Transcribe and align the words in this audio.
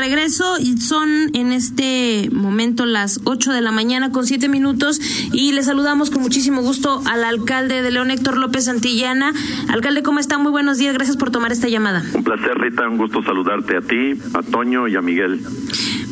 Regreso 0.00 0.58
y 0.58 0.78
son 0.78 1.30
en 1.34 1.52
este 1.52 2.28
momento 2.32 2.86
las 2.86 3.20
8 3.24 3.52
de 3.52 3.60
la 3.60 3.70
mañana 3.70 4.10
con 4.10 4.26
7 4.26 4.48
minutos 4.48 5.00
y 5.32 5.52
le 5.52 5.62
saludamos 5.62 6.10
con 6.10 6.22
muchísimo 6.22 6.62
gusto 6.62 7.02
al 7.06 7.22
alcalde 7.22 7.82
de 7.82 7.90
León, 7.90 8.10
Héctor 8.10 8.38
López 8.38 8.64
Santillana. 8.64 9.32
Alcalde, 9.68 10.02
¿cómo 10.02 10.18
está? 10.18 10.38
Muy 10.38 10.50
buenos 10.50 10.78
días, 10.78 10.94
gracias 10.94 11.16
por 11.16 11.30
tomar 11.30 11.52
esta 11.52 11.68
llamada. 11.68 12.02
Un 12.14 12.24
placer, 12.24 12.56
Rita, 12.58 12.88
un 12.88 12.96
gusto 12.96 13.22
saludarte 13.22 13.76
a 13.76 13.80
ti, 13.82 14.18
a 14.34 14.42
Toño 14.42 14.88
y 14.88 14.96
a 14.96 15.02
Miguel. 15.02 15.40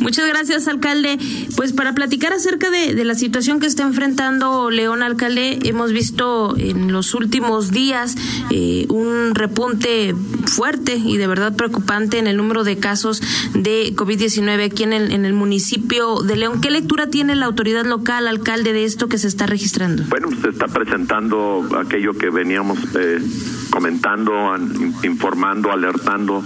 Muchas 0.00 0.28
gracias, 0.28 0.68
alcalde. 0.68 1.18
Pues 1.56 1.72
para 1.72 1.92
platicar 1.92 2.32
acerca 2.32 2.70
de, 2.70 3.04
la 3.04 3.14
situación 3.14 3.60
que 3.60 3.66
está 3.66 3.84
enfrentando 3.84 4.70
León, 4.70 5.02
alcalde, 5.02 5.58
hemos 5.64 5.92
visto 5.92 6.56
en 6.58 6.92
los 6.92 7.14
últimos 7.14 7.70
días 7.70 8.16
eh, 8.50 8.86
un 8.88 9.34
repunte 9.34 10.14
fuerte 10.46 10.96
y 10.96 11.16
de 11.16 11.26
verdad 11.26 11.56
preocupante 11.56 12.18
en 12.18 12.26
el 12.26 12.36
número 12.36 12.64
de 12.64 12.78
casos 12.78 13.22
de 13.54 13.94
COVID-19 13.94 14.64
aquí 14.64 14.82
en 14.82 14.92
el, 14.92 15.12
en 15.12 15.24
el 15.24 15.32
municipio 15.32 16.22
de 16.22 16.36
León. 16.36 16.60
¿Qué 16.60 16.70
lectura 16.70 17.08
tiene 17.08 17.34
la 17.34 17.46
autoridad 17.46 17.84
local, 17.84 18.28
alcalde, 18.28 18.72
de 18.72 18.84
esto 18.84 19.08
que 19.08 19.18
se 19.18 19.28
está 19.28 19.46
registrando? 19.46 20.04
Bueno, 20.08 20.28
se 20.42 20.50
está 20.50 20.66
presentando 20.66 21.66
aquello 21.78 22.12
que 22.14 22.30
veníamos 22.30 22.78
eh, 22.94 23.20
comentando, 23.70 24.54
informando, 25.02 25.72
alertando 25.72 26.42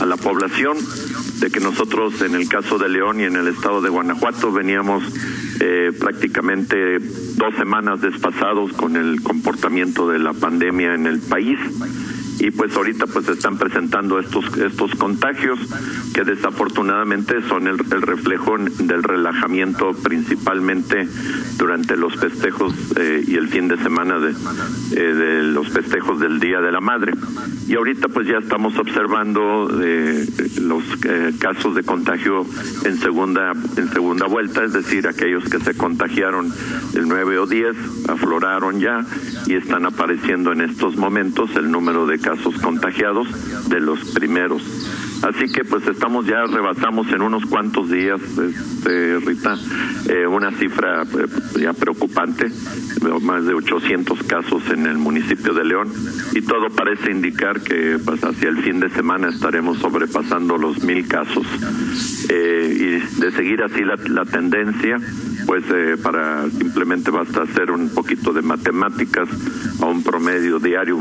a 0.00 0.06
la 0.06 0.16
población 0.16 0.76
de 1.40 1.50
que 1.50 1.60
nosotros 1.60 2.20
en 2.22 2.34
el 2.34 2.48
caso 2.48 2.78
de 2.78 2.88
León 2.88 3.20
y 3.20 3.24
en 3.24 3.36
el 3.36 3.48
estado 3.48 3.80
de 3.80 3.90
Guanajuato 3.90 4.52
veníamos 4.52 5.02
eh, 5.60 5.92
prácticamente 5.98 6.98
dos 6.98 7.54
semanas 7.56 8.00
despasados 8.00 8.72
con 8.72 8.96
el 8.96 9.22
comportamiento 9.22 10.08
de 10.08 10.18
la 10.18 10.32
pandemia 10.32 10.94
en 10.94 11.06
el 11.06 11.20
país 11.20 11.58
y 12.38 12.50
pues 12.50 12.76
ahorita 12.76 13.06
pues 13.06 13.28
están 13.28 13.58
presentando 13.58 14.18
estos 14.18 14.44
estos 14.58 14.94
contagios 14.96 15.58
que 16.12 16.24
desafortunadamente 16.24 17.42
son 17.48 17.66
el, 17.66 17.78
reflejo 17.78 18.56
del 18.58 19.02
relajamiento 19.02 19.92
principalmente 20.02 21.08
durante 21.58 21.96
los 21.96 22.16
festejos 22.16 22.74
eh, 22.96 23.24
y 23.26 23.36
el 23.36 23.48
fin 23.48 23.68
de 23.68 23.76
semana 23.78 24.18
de, 24.18 24.30
eh, 24.30 25.14
de, 25.14 25.42
los 25.42 25.68
festejos 25.68 26.20
del 26.20 26.40
Día 26.40 26.60
de 26.60 26.72
la 26.72 26.80
Madre. 26.80 27.12
Y 27.66 27.74
ahorita 27.74 28.08
pues 28.08 28.28
ya 28.28 28.38
estamos 28.38 28.76
observando 28.78 29.68
eh, 29.82 30.26
los 30.60 30.84
casos 31.38 31.74
de 31.74 31.82
contagio 31.82 32.46
en 32.84 32.98
segunda 32.98 33.52
en 33.76 33.88
segunda 33.90 34.26
vuelta 34.26 34.64
es 34.64 34.72
decir 34.72 35.06
aquellos 35.08 35.44
que 35.48 35.58
se 35.60 35.74
contagiaron 35.74 36.52
el 36.94 37.08
9 37.08 37.38
o 37.38 37.46
10 37.46 37.76
afloraron 38.08 38.80
ya 38.80 39.04
y 39.46 39.54
están 39.54 39.86
apareciendo 39.86 40.52
en 40.52 40.60
estos 40.60 40.96
momentos 40.96 41.54
el 41.56 41.70
número 41.70 42.06
de 42.06 42.18
casos 42.24 42.54
contagiados 42.60 43.28
de 43.68 43.80
los 43.80 44.00
primeros. 44.12 44.62
Así 45.22 45.50
que 45.52 45.64
pues 45.64 45.86
estamos 45.86 46.26
ya, 46.26 46.44
rebasamos 46.44 47.10
en 47.12 47.22
unos 47.22 47.46
cuantos 47.46 47.90
días, 47.90 48.20
este, 48.20 49.18
Rita, 49.20 49.56
eh, 50.08 50.26
una 50.26 50.50
cifra 50.52 51.02
eh, 51.02 51.26
ya 51.60 51.72
preocupante, 51.72 52.50
más 53.22 53.46
de 53.46 53.54
800 53.54 54.22
casos 54.24 54.62
en 54.70 54.86
el 54.86 54.98
municipio 54.98 55.54
de 55.54 55.64
León 55.64 55.92
y 56.32 56.42
todo 56.42 56.68
parece 56.70 57.10
indicar 57.10 57.60
que 57.60 57.98
pues 58.04 58.22
hacia 58.22 58.48
el 58.48 58.58
fin 58.62 58.80
de 58.80 58.90
semana 58.90 59.28
estaremos 59.28 59.78
sobrepasando 59.78 60.58
los 60.58 60.82
mil 60.82 61.06
casos. 61.08 61.46
Eh, 62.28 63.00
y 63.04 63.20
de 63.20 63.32
seguir 63.32 63.62
así 63.62 63.82
la, 63.82 63.96
la 64.08 64.24
tendencia, 64.24 64.98
pues 65.46 65.64
eh, 65.70 65.96
para 66.02 66.48
simplemente 66.50 67.10
basta 67.10 67.42
hacer 67.42 67.70
un 67.70 67.90
poquito 67.90 68.32
de 68.32 68.42
matemáticas 68.42 69.28
a 69.80 69.86
un 69.86 70.02
promedio 70.02 70.58
diario 70.58 70.98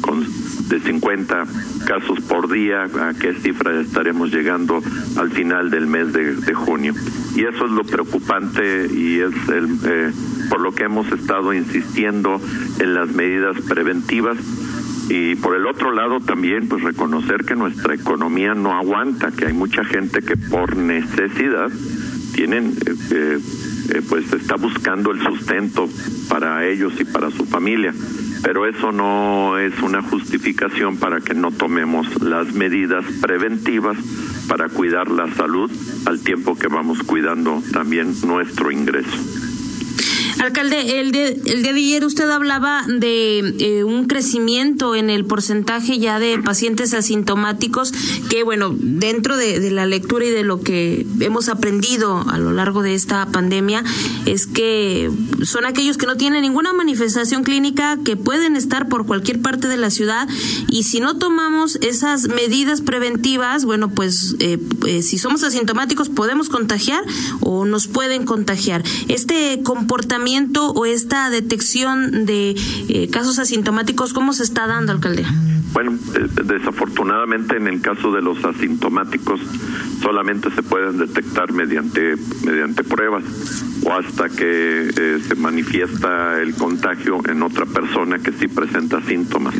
con 0.00 0.24
de 0.68 0.80
50 0.80 1.44
casos 1.86 2.20
por 2.22 2.50
día, 2.50 2.84
a 2.84 3.14
qué 3.14 3.34
cifra 3.34 3.80
estaremos 3.80 4.32
llegando 4.32 4.82
al 5.16 5.30
final 5.30 5.70
del 5.70 5.86
mes 5.86 6.12
de, 6.12 6.54
junio. 6.54 6.92
Y 7.36 7.44
eso 7.44 7.66
es 7.66 7.70
lo 7.70 7.84
preocupante 7.84 8.88
y 8.92 9.20
es 9.20 9.48
el, 9.48 9.68
eh, 9.84 10.12
por 10.48 10.60
lo 10.60 10.72
que 10.72 10.84
hemos 10.84 11.10
estado 11.12 11.52
insistiendo 11.52 12.40
en 12.80 12.94
las 12.94 13.10
medidas 13.10 13.60
preventivas 13.68 14.38
y 15.08 15.36
por 15.36 15.54
el 15.54 15.66
otro 15.66 15.92
lado 15.92 16.18
también 16.18 16.66
pues 16.66 16.82
reconocer 16.82 17.44
que 17.44 17.54
nuestra 17.54 17.94
economía 17.94 18.54
no 18.54 18.72
aguanta, 18.74 19.30
que 19.30 19.46
hay 19.46 19.52
mucha 19.52 19.84
gente 19.84 20.20
que 20.22 20.36
por 20.36 20.76
necesidad 20.76 21.70
tienen 22.34 22.74
eh, 23.12 23.38
eh, 23.90 24.02
pues 24.08 24.32
está 24.32 24.56
buscando 24.56 25.10
el 25.10 25.22
sustento 25.22 25.88
para 26.28 26.66
ellos 26.66 26.92
y 27.00 27.04
para 27.04 27.30
su 27.30 27.44
familia 27.46 27.92
pero 28.42 28.66
eso 28.66 28.92
no 28.92 29.58
es 29.58 29.76
una 29.82 30.02
justificación 30.02 30.98
para 30.98 31.20
que 31.20 31.34
no 31.34 31.50
tomemos 31.50 32.22
las 32.22 32.52
medidas 32.52 33.04
preventivas 33.20 33.96
para 34.48 34.68
cuidar 34.68 35.10
la 35.10 35.32
salud 35.34 35.68
al 36.06 36.20
tiempo 36.20 36.56
que 36.56 36.68
vamos 36.68 37.02
cuidando 37.02 37.60
también 37.72 38.14
nuestro 38.24 38.70
ingreso. 38.70 39.45
Alcalde, 40.38 41.00
el, 41.00 41.12
de, 41.12 41.40
el 41.46 41.62
día 41.62 41.72
de 41.72 41.78
ayer 41.78 42.04
usted 42.04 42.28
hablaba 42.28 42.84
de 42.86 43.38
eh, 43.58 43.84
un 43.84 44.06
crecimiento 44.06 44.94
en 44.94 45.08
el 45.08 45.24
porcentaje 45.24 45.98
ya 45.98 46.18
de 46.18 46.38
pacientes 46.38 46.92
asintomáticos 46.92 47.92
que, 48.28 48.42
bueno, 48.42 48.74
dentro 48.78 49.36
de, 49.36 49.70
la 49.70 49.86
lectura 49.86 50.26
y 50.26 50.30
de 50.30 50.42
lo 50.42 50.60
que 50.60 51.06
hemos 51.20 51.48
aprendido 51.48 52.24
a 52.28 52.38
lo 52.38 52.52
largo 52.52 52.82
de 52.82 52.94
esta 52.94 53.26
pandemia, 53.26 53.82
es 54.26 54.46
que 54.46 55.10
son 55.42 55.64
aquellos 55.64 55.96
que 55.96 56.06
no 56.06 56.16
tienen 56.16 56.42
ninguna 56.42 56.72
manifestación 56.72 57.42
clínica, 57.42 57.98
que 58.04 58.16
pueden 58.16 58.56
estar 58.56 58.88
por 58.88 59.06
cualquier 59.06 59.40
parte 59.40 59.68
de 59.68 59.76
la 59.76 59.90
ciudad 59.90 60.28
y 60.68 60.82
si 60.82 61.00
no 61.00 61.16
tomamos 61.16 61.76
esas 61.76 62.28
medidas 62.28 62.82
preventivas, 62.82 63.64
bueno, 63.64 63.90
pues 63.90 64.36
eh, 64.40 64.58
eh, 64.86 65.02
si 65.02 65.18
somos 65.18 65.42
asintomáticos 65.42 66.08
podemos 66.08 66.48
contagiar 66.48 67.02
o 67.40 67.64
nos 67.64 67.86
pueden 67.86 68.24
contagiar. 68.24 68.82
Este 69.08 69.62
comportamiento 69.62 70.25
o 70.26 70.86
esta 70.86 71.30
detección 71.30 72.26
de 72.26 72.56
eh, 72.88 73.08
casos 73.10 73.38
asintomáticos, 73.38 74.12
cómo 74.12 74.32
se 74.32 74.42
está 74.42 74.66
dando, 74.66 74.90
alcalde? 74.90 75.24
Bueno, 75.72 75.92
eh, 76.14 76.26
desafortunadamente 76.44 77.56
en 77.56 77.68
el 77.68 77.80
caso 77.80 78.10
de 78.10 78.22
los 78.22 78.44
asintomáticos 78.44 79.40
solamente 80.02 80.50
se 80.50 80.62
pueden 80.64 80.98
detectar 80.98 81.52
mediante 81.52 82.16
mediante 82.44 82.82
pruebas 82.82 83.22
o 83.84 83.92
hasta 83.92 84.28
que 84.28 84.90
eh, 84.96 85.20
se 85.26 85.34
manifiesta 85.36 86.40
el 86.40 86.54
contagio 86.54 87.20
en 87.28 87.42
otra 87.42 87.64
persona 87.66 88.18
que 88.18 88.32
sí 88.32 88.48
presenta 88.48 89.00
síntomas. 89.02 89.54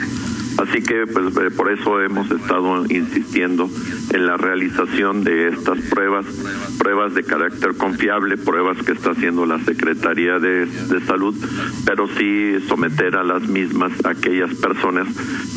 Así 0.58 0.82
que 0.82 1.06
pues 1.06 1.36
eh, 1.36 1.50
por 1.54 1.70
eso 1.70 2.00
hemos 2.00 2.30
estado 2.30 2.84
insistiendo 2.88 3.68
en 4.12 4.26
la 4.26 4.36
realización 4.36 5.22
de 5.22 5.48
estas 5.48 5.78
pruebas, 5.90 6.24
pruebas 6.78 7.14
de 7.14 7.24
carácter 7.24 7.76
confiable, 7.76 8.38
pruebas 8.38 8.78
que 8.82 8.92
está 8.92 9.10
haciendo 9.10 9.44
la 9.44 9.58
Secretaría 9.60 10.38
de, 10.38 10.66
Salud, 11.06 11.34
pero 11.84 12.08
sí 12.08 12.56
someter 12.66 13.16
a 13.16 13.22
las 13.22 13.46
mismas 13.48 13.92
aquellas 14.04 14.52
personas 14.54 15.06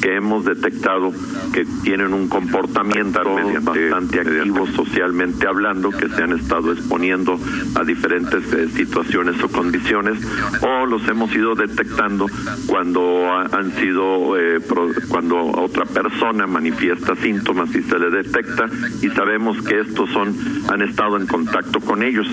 que 0.02 0.16
hemos 0.16 0.46
detectado 0.46 1.12
que 1.54 1.66
tienen 1.84 2.14
un 2.14 2.28
comportamiento 2.28 3.22
bastante 3.62 4.20
activo 4.20 4.68
socialmente 4.68 5.48
hablando, 5.48 5.90
que 5.90 6.10
se 6.10 6.22
han 6.22 6.34
estado 6.34 6.74
exponiendo 6.74 7.40
a 7.76 7.84
diferentes 7.84 8.54
eh, 8.54 8.68
situaciones 8.76 9.42
o 9.42 9.48
condiciones, 9.48 10.20
o 10.62 10.86
los 10.86 11.08
hemos 11.08 11.34
ido 11.34 11.56
detectando 11.56 12.28
cuando 12.68 13.32
han 13.32 13.72
sido 13.76 14.38
eh, 14.38 14.60
cuando 15.08 15.38
otra 15.38 15.86
persona 15.86 16.48
manifiesta 16.48 17.16
síntomas 17.16 17.74
y 17.76 17.82
se 17.84 18.00
le 18.00 18.10
detecta 18.10 18.66
y 19.02 19.10
sabemos 19.10 19.62
que 19.62 19.80
estos 19.80 20.10
son 20.12 20.36
han 20.70 20.82
estado 20.82 21.18
en 21.18 21.28
contacto 21.28 21.80
con 21.80 22.04
ellos 22.04 22.28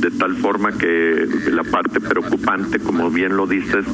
de 0.00 0.10
tal 0.10 0.36
forma 0.36 0.72
que 0.72 1.26
la 1.50 1.64
parte 1.64 2.00
preocupante 2.00 2.78
como 2.78 3.10
bien 3.10 3.36
lo 3.36 3.46
dices 3.46 3.86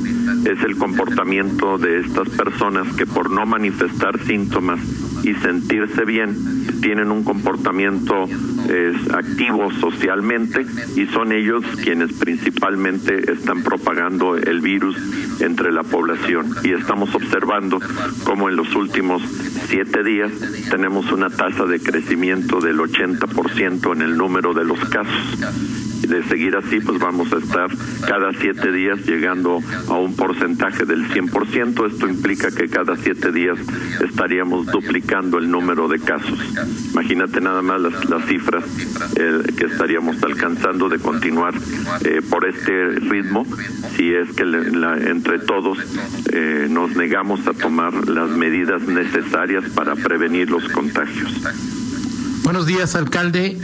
es 0.44 0.62
el 0.62 0.76
comportamiento 0.76 1.78
de 1.78 2.00
estas 2.00 2.28
personas 2.30 2.94
que 2.96 3.06
por 3.06 3.30
no 3.30 3.46
manifestar 3.46 4.18
síntomas 4.24 4.80
y 5.22 5.34
sentirse 5.34 6.04
bien 6.04 6.34
tienen 6.80 7.10
un 7.10 7.24
comportamiento 7.24 8.26
activo 9.12 9.70
socialmente 9.72 10.64
y 10.96 11.06
son 11.06 11.32
ellos 11.32 11.64
quienes 11.82 12.12
principalmente 12.12 13.32
están 13.32 13.62
propagando 13.62 14.36
el 14.36 14.60
virus 14.60 14.96
entre 15.40 15.72
la 15.72 15.82
población. 15.82 16.54
Y 16.62 16.72
estamos 16.72 17.14
observando 17.14 17.80
como 18.24 18.48
en 18.48 18.56
los 18.56 18.74
últimos 18.74 19.22
siete 19.68 20.02
días 20.02 20.32
tenemos 20.70 21.10
una 21.12 21.30
tasa 21.30 21.64
de 21.64 21.80
crecimiento 21.80 22.60
del 22.60 22.78
80% 22.78 23.94
en 23.94 24.02
el 24.02 24.16
número 24.16 24.54
de 24.54 24.64
los 24.64 24.78
casos 24.88 25.79
de 26.10 26.22
seguir 26.24 26.56
así, 26.56 26.80
pues 26.80 26.98
vamos 26.98 27.32
a 27.32 27.38
estar 27.38 27.68
cada 28.06 28.32
siete 28.32 28.72
días 28.72 28.98
llegando 29.06 29.60
a 29.88 29.94
un 29.94 30.14
porcentaje 30.14 30.84
del 30.84 31.08
100%. 31.08 31.86
Esto 31.86 32.08
implica 32.08 32.50
que 32.50 32.68
cada 32.68 32.96
siete 32.96 33.32
días 33.32 33.58
estaríamos 34.04 34.66
duplicando 34.66 35.38
el 35.38 35.50
número 35.50 35.88
de 35.88 36.00
casos. 36.00 36.38
Imagínate 36.92 37.40
nada 37.40 37.62
más 37.62 37.80
las, 37.80 38.10
las 38.10 38.26
cifras 38.26 38.64
eh, 39.16 39.42
que 39.56 39.66
estaríamos 39.66 40.22
alcanzando 40.22 40.88
de 40.88 40.98
continuar 40.98 41.54
eh, 42.04 42.20
por 42.28 42.46
este 42.46 42.88
ritmo 42.88 43.46
si 43.96 44.12
es 44.12 44.30
que 44.32 44.42
entre 44.42 45.38
todos 45.38 45.78
eh, 46.32 46.66
nos 46.68 46.96
negamos 46.96 47.46
a 47.46 47.52
tomar 47.52 48.08
las 48.08 48.30
medidas 48.30 48.82
necesarias 48.82 49.64
para 49.74 49.94
prevenir 49.94 50.50
los 50.50 50.68
contagios. 50.68 51.32
Buenos 52.42 52.66
días, 52.66 52.96
alcalde. 52.96 53.58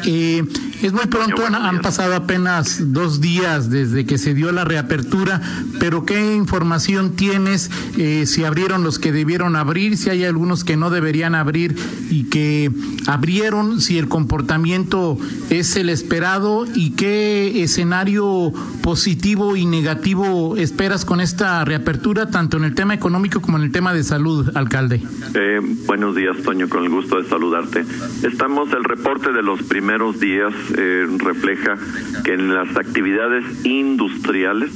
Es 0.83 0.93
muy 0.93 1.07
pronto, 1.07 1.45
han, 1.47 1.81
pasado 1.81 2.15
apenas 2.15 2.93
dos 2.93 3.21
días 3.21 3.71
desde 3.71 4.05
que 4.05 4.19
se 4.19 4.35
dio 4.35 4.53
la 4.53 4.65
reapertura, 4.65 5.41
pero 5.79 6.05
¿qué 6.05 6.35
información 6.35 7.17
tienes? 7.17 7.71
Eh, 7.97 8.27
si 8.27 8.45
abrieron 8.45 8.83
los 8.83 8.99
que 8.99 9.13
debieron 9.13 9.57
abrir, 9.57 9.97
si 9.97 10.11
hay 10.11 10.25
algunos 10.25 10.65
que 10.65 10.77
no 10.77 10.91
deberían 10.91 11.35
abrir 11.35 11.77
y 12.11 12.25
que 12.25 12.71
abrieron, 13.07 13.81
si 13.81 13.99
el 13.99 14.09
comportamiento 14.09 15.19
es 15.51 15.77
el 15.77 15.89
esperado 15.89 16.67
y 16.75 16.91
qué 16.91 17.63
escenario 17.63 18.53
positivo 18.83 19.57
y 19.57 19.67
negativo 19.67 20.57
esperas 20.57 21.05
con 21.05 21.21
esta 21.21 21.65
reapertura, 21.65 22.31
tanto 22.31 22.57
en 22.57 22.65
el 22.65 22.75
tema 22.75 22.95
económico 22.95 23.41
como 23.41 23.59
en 23.59 23.65
el 23.65 23.73
tema 23.73 23.93
de 23.95 24.05
salud, 24.05 24.51
alcalde. 24.55 25.03
Eh, 25.35 25.61
buenos 25.87 26.15
días, 26.15 26.37
Toño, 26.43 26.69
con 26.69 26.85
el 26.85 26.91
gusto 26.91 27.21
de 27.21 27.29
saludarte. 27.29 27.85
Estamos, 28.23 28.73
el 28.73 28.85
reporte 28.85 29.33
de 29.33 29.43
los 29.43 29.63
primeros 29.63 30.21
días 30.21 30.53
eh, 30.77 31.07
refleja 31.19 31.77
que 32.25 32.35
en 32.35 32.55
las 32.55 32.77
actividades 32.77 33.45
industriales 33.65 34.71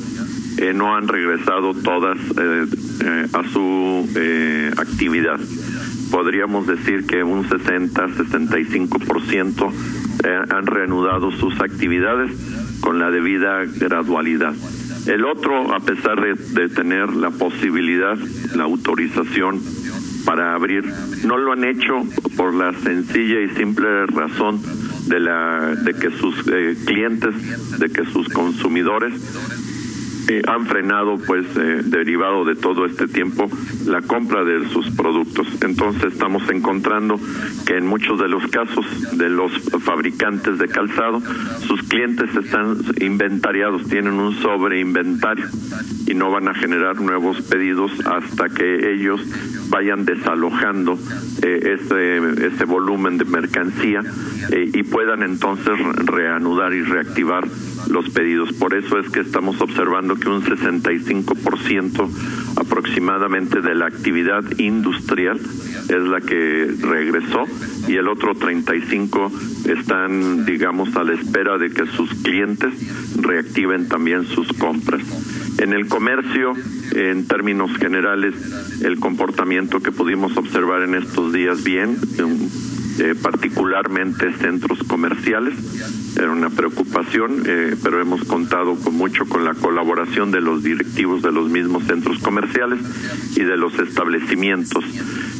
eh, 0.59 0.73
no 0.75 0.97
han 0.97 1.07
regresado 1.09 1.75
todas 1.75 2.19
eh, 2.39 2.67
a 3.33 3.45
su 3.49 4.09
actividad. 4.77 5.41
Podríamos 6.11 6.67
decir 6.67 7.07
que 7.07 7.23
un 7.23 7.45
60-65% 7.45 9.73
han 10.51 10.67
reanudado 10.67 11.31
sus 11.31 11.59
actividades 11.61 12.33
con 12.81 12.99
la 12.99 13.11
debida 13.11 13.65
gradualidad. 13.65 14.53
El 15.07 15.25
otro, 15.25 15.75
a 15.75 15.81
pesar 15.81 16.21
de 16.21 16.69
tener 16.69 17.15
la 17.15 17.31
posibilidad, 17.31 18.19
la 18.55 18.65
autorización 18.65 19.63
para 20.25 20.55
abrir, 20.55 20.85
no 21.25 21.39
lo 21.39 21.53
han 21.53 21.65
hecho 21.65 22.03
por 22.37 22.55
la 22.55 22.73
sencilla 22.73 23.41
y 23.41 23.49
simple 23.51 24.07
razón 24.07 24.61
de, 25.07 25.21
la, 25.21 25.75
de 25.75 25.95
que 25.95 26.11
sus 26.11 26.35
eh, 26.49 26.77
clientes, 26.85 27.79
de 27.79 27.89
que 27.91 28.05
sus 28.07 28.29
consumidores 28.29 29.15
eh, 30.29 30.43
han 30.47 30.67
frenado, 30.67 31.19
pues, 31.27 31.47
eh, 31.57 31.83
derivado 31.85 32.45
de 32.45 32.55
todo 32.55 32.87
este 32.87 33.07
tiempo, 33.07 33.49
la 33.87 34.03
compra 34.03 34.45
de 34.45 34.69
sus 34.69 34.91
productos. 34.91 35.47
Entonces 35.63 36.13
estamos 36.13 36.49
encontrando 36.51 37.19
que 37.67 37.77
en 37.77 37.87
muchos 37.87 38.19
de 38.21 38.29
los 38.29 38.47
casos 38.49 38.85
de 39.17 39.29
los 39.29 39.53
fabricantes 39.83 40.59
de 40.59 40.69
calzado, 40.69 41.23
sus 41.67 41.83
clientes 41.85 42.35
están 42.37 42.77
inventariados, 43.01 43.89
tienen 43.89 44.15
un 44.15 44.35
sobreinventario 44.35 45.47
y 46.07 46.15
no 46.15 46.31
van 46.31 46.49
a 46.49 46.55
generar 46.55 47.01
nuevos 47.01 47.41
pedidos 47.43 47.93
hasta 48.07 48.49
que 48.49 48.93
ellos 48.93 49.21
vayan 49.69 50.05
desalojando 50.05 50.99
eh, 51.43 51.77
este, 51.79 52.47
este 52.47 52.65
volumen 52.65 53.19
de 53.19 53.25
mercancía 53.25 54.03
eh, 54.51 54.71
y 54.73 54.83
puedan 54.83 55.23
entonces 55.23 55.79
reanudar 56.05 56.75
y 56.75 56.83
reactivar 56.83 57.47
los 57.89 58.11
pedidos. 58.11 58.53
Por 58.53 58.75
eso 58.75 58.99
es 58.99 59.09
que 59.11 59.21
estamos 59.21 59.61
observando 59.61 60.17
que 60.21 60.29
un 60.29 60.43
65% 60.43 62.09
aproximadamente 62.57 63.61
de 63.61 63.75
la 63.75 63.87
actividad 63.87 64.45
industrial 64.59 65.41
es 65.41 66.03
la 66.03 66.21
que 66.21 66.71
regresó 66.81 67.45
y 67.89 67.97
el 67.97 68.09
otro 68.09 68.35
35 68.35 69.33
están, 69.67 70.45
digamos, 70.45 70.95
a 70.97 71.05
la 71.05 71.15
espera 71.15 71.59
de 71.59 71.71
que 71.71 71.87
sus 71.87 72.13
clientes 72.23 72.73
reactiven 73.17 73.89
también 73.89 74.27
sus 74.27 74.53
compras. 74.53 75.03
En 75.59 75.73
el 75.73 75.89
comercio, 75.89 76.53
en 76.95 77.27
términos 77.27 77.77
generales, 77.77 78.35
el 78.83 78.99
comportamiento 78.99 79.81
que 79.81 79.93
pudimos 79.93 80.37
observar 80.37 80.83
en 80.83 80.95
estos 80.95 81.33
días 81.33 81.65
bien, 81.65 81.97
eh, 83.01 83.15
particularmente 83.21 84.33
centros 84.35 84.83
comerciales, 84.85 85.55
era 86.17 86.31
una 86.31 86.51
preocupación, 86.51 87.45
eh, 87.47 87.75
pero 87.83 88.01
hemos 88.01 88.25
contado 88.25 88.77
con 88.77 88.95
mucho 88.95 89.27
con 89.27 89.45
la 89.45 89.55
colaboración 89.55 90.31
de 90.31 90.41
los 90.41 90.63
directivos 90.63 91.23
de 91.23 91.33
los 91.33 91.49
mismos 91.49 91.85
centros 91.85 92.19
comerciales 92.19 92.79
y 93.37 93.45
de 93.45 93.57
los 93.57 93.79
establecimientos. 93.79 94.85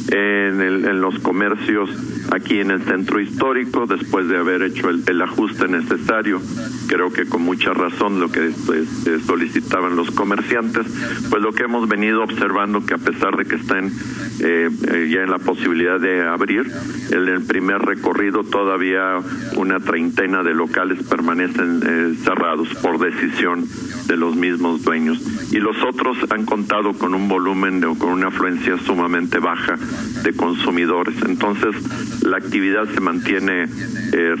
En, 0.09 0.59
en 0.61 1.01
los 1.01 1.19
comercios 1.19 1.89
aquí 2.31 2.59
en 2.59 2.71
el 2.71 2.81
centro 2.83 3.19
histórico 3.19 3.85
después 3.85 4.27
de 4.27 4.37
haber 4.37 4.63
hecho 4.63 4.89
el, 4.89 5.21
ajuste 5.21 5.67
necesario 5.67 6.41
creo 6.87 7.11
que 7.11 7.25
con 7.25 7.41
mucha 7.41 7.73
razón 7.73 8.19
lo 8.19 8.31
que 8.31 8.51
pues, 8.65 9.05
eh, 9.05 9.19
solicitaban 9.25 9.95
los 9.95 10.09
comerciantes 10.11 10.87
pues 11.29 11.41
lo 11.41 11.51
que 11.51 11.63
hemos 11.63 11.87
venido 11.87 12.23
observando 12.23 12.85
que 12.85 12.93
a 12.93 12.97
pesar 12.97 13.35
de 13.35 13.45
que 13.45 13.55
están 13.55 13.91
eh, 14.39 14.69
eh, 14.87 15.09
ya 15.11 15.21
en 15.21 15.29
la 15.29 15.39
posibilidad 15.39 15.99
de 15.99 16.23
abrir 16.23 16.71
el 17.11 17.29
primer 17.51 17.79
recorrido 17.79 18.45
todavía 18.45 19.17
una 19.57 19.81
treintena 19.81 20.41
de 20.41 20.53
locales 20.53 21.03
permanecen 21.03 22.15
cerrados 22.23 22.69
por 22.75 22.97
decisión 22.97 23.65
de 24.07 24.15
los 24.15 24.37
mismos 24.37 24.83
dueños. 24.83 25.19
Y 25.51 25.57
los 25.57 25.75
otros 25.83 26.17
han 26.29 26.45
contado 26.45 26.93
con 26.93 27.13
un 27.13 27.27
volumen 27.27 27.83
o 27.83 27.95
con 27.95 28.11
una 28.11 28.27
afluencia 28.27 28.77
sumamente 28.77 29.39
baja 29.39 29.75
de 30.23 30.31
consumidores. 30.31 31.15
Entonces 31.25 31.75
la 32.23 32.37
actividad 32.37 32.85
se 32.85 33.01
mantiene 33.01 33.63
eh, 33.63 34.35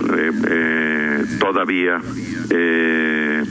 eh, 0.47 1.25
todavía 1.37 1.99
eh, 2.49 3.43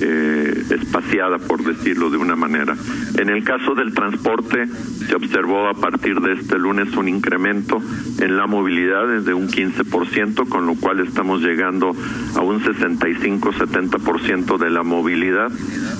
espaciada, 0.00 1.38
por 1.38 1.62
decirlo 1.64 2.10
de 2.10 2.16
una 2.16 2.36
manera. 2.36 2.76
En 3.18 3.30
el 3.30 3.44
caso 3.44 3.74
del 3.74 3.94
transporte, 3.94 4.66
se 4.66 5.14
observó 5.14 5.68
a 5.68 5.74
partir 5.74 6.20
de 6.20 6.34
este 6.34 6.58
lunes 6.58 6.94
un 6.96 7.08
incremento 7.08 7.80
en 8.20 8.36
la 8.36 8.46
movilidad 8.46 9.08
desde 9.08 9.32
un 9.34 9.48
15%, 9.48 10.48
con 10.48 10.66
lo 10.66 10.74
cual 10.74 11.00
estamos 11.00 11.40
llegando 11.42 11.94
a 12.34 12.40
un 12.40 12.60
65-70% 12.60 14.58
de 14.58 14.70
la 14.70 14.82
movilidad 14.82 15.50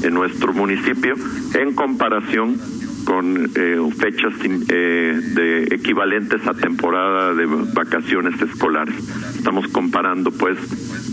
en 0.02 0.14
nuestro 0.14 0.52
municipio, 0.52 1.14
en 1.54 1.74
comparación 1.74 2.58
con 3.06 3.50
eh, 3.54 3.78
fechas 3.96 4.34
eh, 4.44 5.20
de 5.34 5.62
equivalentes 5.70 6.44
a 6.46 6.54
temporada 6.54 7.34
de 7.34 7.46
vacaciones 7.46 8.40
escolares. 8.42 8.96
Estamos 9.36 9.68
comparando, 9.68 10.32
pues, 10.32 10.58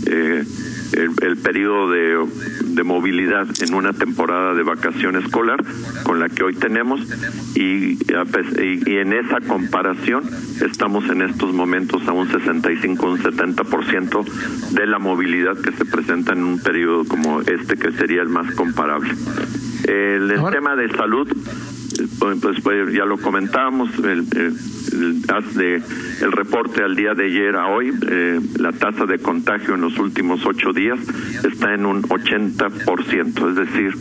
eh, 0.06 0.44
el, 0.94 1.36
periodo 1.36 1.90
de, 1.90 2.26
de, 2.64 2.82
movilidad 2.82 3.46
en 3.60 3.74
una 3.74 3.92
temporada 3.92 4.54
de 4.54 4.62
vacación 4.62 5.16
escolar 5.16 5.62
con 6.02 6.20
la 6.20 6.28
que 6.28 6.44
hoy 6.44 6.54
tenemos 6.54 7.00
y, 7.54 7.98
y, 7.98 8.96
en 8.96 9.12
esa 9.12 9.40
comparación 9.40 10.24
estamos 10.64 11.08
en 11.10 11.22
estos 11.22 11.52
momentos 11.52 12.06
a 12.06 12.12
un 12.12 12.28
65, 12.30 13.06
un 13.06 13.18
70% 13.18 14.24
de 14.70 14.86
la 14.86 14.98
movilidad 14.98 15.56
que 15.56 15.72
se 15.72 15.84
presenta 15.84 16.32
en 16.32 16.44
un 16.44 16.58
periodo 16.60 17.04
como 17.04 17.40
este 17.40 17.76
que 17.76 17.92
sería 17.92 18.22
el 18.22 18.28
más 18.28 18.52
comparable. 18.54 19.10
El, 19.86 20.30
el 20.30 20.42
tema 20.50 20.76
de 20.76 20.88
salud 20.90 21.28
pues, 22.62 22.92
ya 22.92 23.04
lo 23.04 23.18
comentábamos, 23.18 23.90
el, 23.98 24.26
el, 24.36 25.82
el, 26.22 26.32
reporte 26.32 26.82
al 26.82 26.96
día 26.96 27.14
de 27.14 27.26
ayer 27.26 27.56
a 27.56 27.66
hoy, 27.68 27.92
eh, 28.08 28.40
la 28.58 28.72
tasa 28.72 29.06
de 29.06 29.18
contagio 29.18 29.74
en 29.74 29.82
los 29.82 29.98
últimos 29.98 30.44
ocho 30.46 30.72
días 30.72 30.98
está 31.44 31.74
en 31.74 31.86
un 31.86 32.02
80%, 32.02 33.50
es 33.50 33.56
decir, 33.56 33.94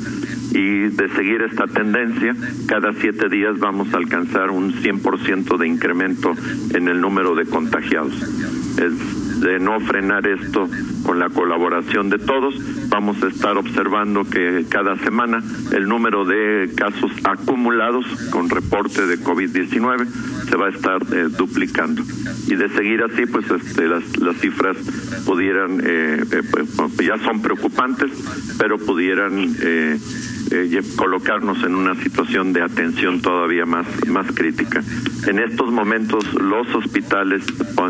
y 0.52 0.90
de 0.90 1.10
seguir 1.10 1.42
esta 1.42 1.66
tendencia, 1.68 2.36
cada 2.68 2.94
siete 2.94 3.30
días 3.30 3.60
vamos 3.60 3.94
a 3.94 3.98
alcanzar 3.98 4.52
un 4.52 4.74
100% 4.74 5.58
de 5.58 5.68
incremento 5.68 6.34
en 6.74 6.88
el 6.88 7.02
número 7.02 7.36
de 7.36 7.46
contagiados. 7.46 8.14
Es, 8.78 9.42
de 9.42 9.60
no 9.60 9.80
frenar 9.82 10.26
esto 10.26 10.70
con 11.04 11.20
la 11.20 11.30
colaboración 11.30 12.10
de 12.10 12.20
todos, 12.20 12.56
vamos 12.90 13.22
a 13.24 13.28
estar 13.28 13.58
observando 13.58 14.24
que 14.24 14.66
cada 14.70 14.96
semana 14.98 15.44
el 15.72 15.88
número 15.88 16.26
de 16.26 16.72
casos 16.76 17.12
acumulados 17.24 18.06
con 18.32 18.50
reporte 18.50 19.06
de 19.06 19.20
COVID-19 19.20 20.08
se 20.50 20.56
va 20.56 20.68
a 20.68 20.70
estar 20.70 21.02
eh, 21.12 21.28
duplicando. 21.38 22.04
Y 22.48 22.56
de 22.56 22.70
seguir 22.70 23.04
así, 23.04 23.26
pues 23.26 23.50
este, 23.50 23.88
las, 23.88 24.18
las 24.18 24.38
cifras 24.38 24.78
pudieran, 25.26 25.82
eh, 25.84 26.24
eh, 26.32 26.42
pues, 26.52 27.08
ya 27.08 27.18
son 27.24 27.42
preocupantes, 27.42 28.12
pero 28.58 28.78
pudieran 28.78 29.56
eh, 29.62 29.98
colocarnos 30.96 31.64
en 31.64 31.76
una 31.76 31.96
situación 31.96 32.54
de 32.54 32.62
atención 32.62 33.22
todavía 33.22 33.66
más, 33.66 33.86
más 34.08 34.28
crítica. 34.34 34.84
En 35.28 35.40
estos 35.40 35.72
momentos 35.72 36.34
los 36.34 36.74
hospitales, 36.76 37.44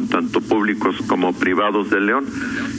tanto 0.10 0.41
públicos 0.41 0.95
como 1.07 1.33
privados 1.33 1.89
de 1.89 2.00
León, 2.00 2.25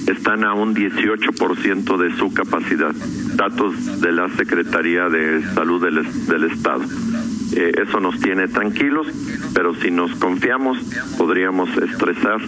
están 0.07 0.45
a 0.45 0.55
un 0.55 0.75
18% 0.75 1.97
de 1.97 2.17
su 2.17 2.33
capacidad, 2.33 2.95
datos 3.35 4.01
de 4.01 4.13
la 4.13 4.29
Secretaría 4.31 5.09
de 5.09 5.43
Salud 5.55 5.83
del, 5.83 6.03
del 6.27 6.45
Estado. 6.45 6.83
Eh, 7.57 7.73
eso 7.87 8.01
nos 8.01 8.19
tiene 8.21 8.49
tranquilos, 8.49 9.07
pero 9.55 9.75
si 9.77 9.91
nos 9.91 10.13
confiamos 10.17 10.79
podríamos 11.19 11.69
estresar 11.77 12.41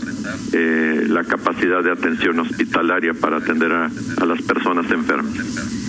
eh, 0.53 1.07
la 1.09 1.25
capacidad 1.25 1.83
de 1.83 1.93
atención 1.93 2.39
hospitalaria 2.41 3.15
para 3.15 3.39
atender 3.39 3.73
a 3.73 4.25
las 4.27 4.43
personas 4.43 4.91
enfermas. 4.91 5.86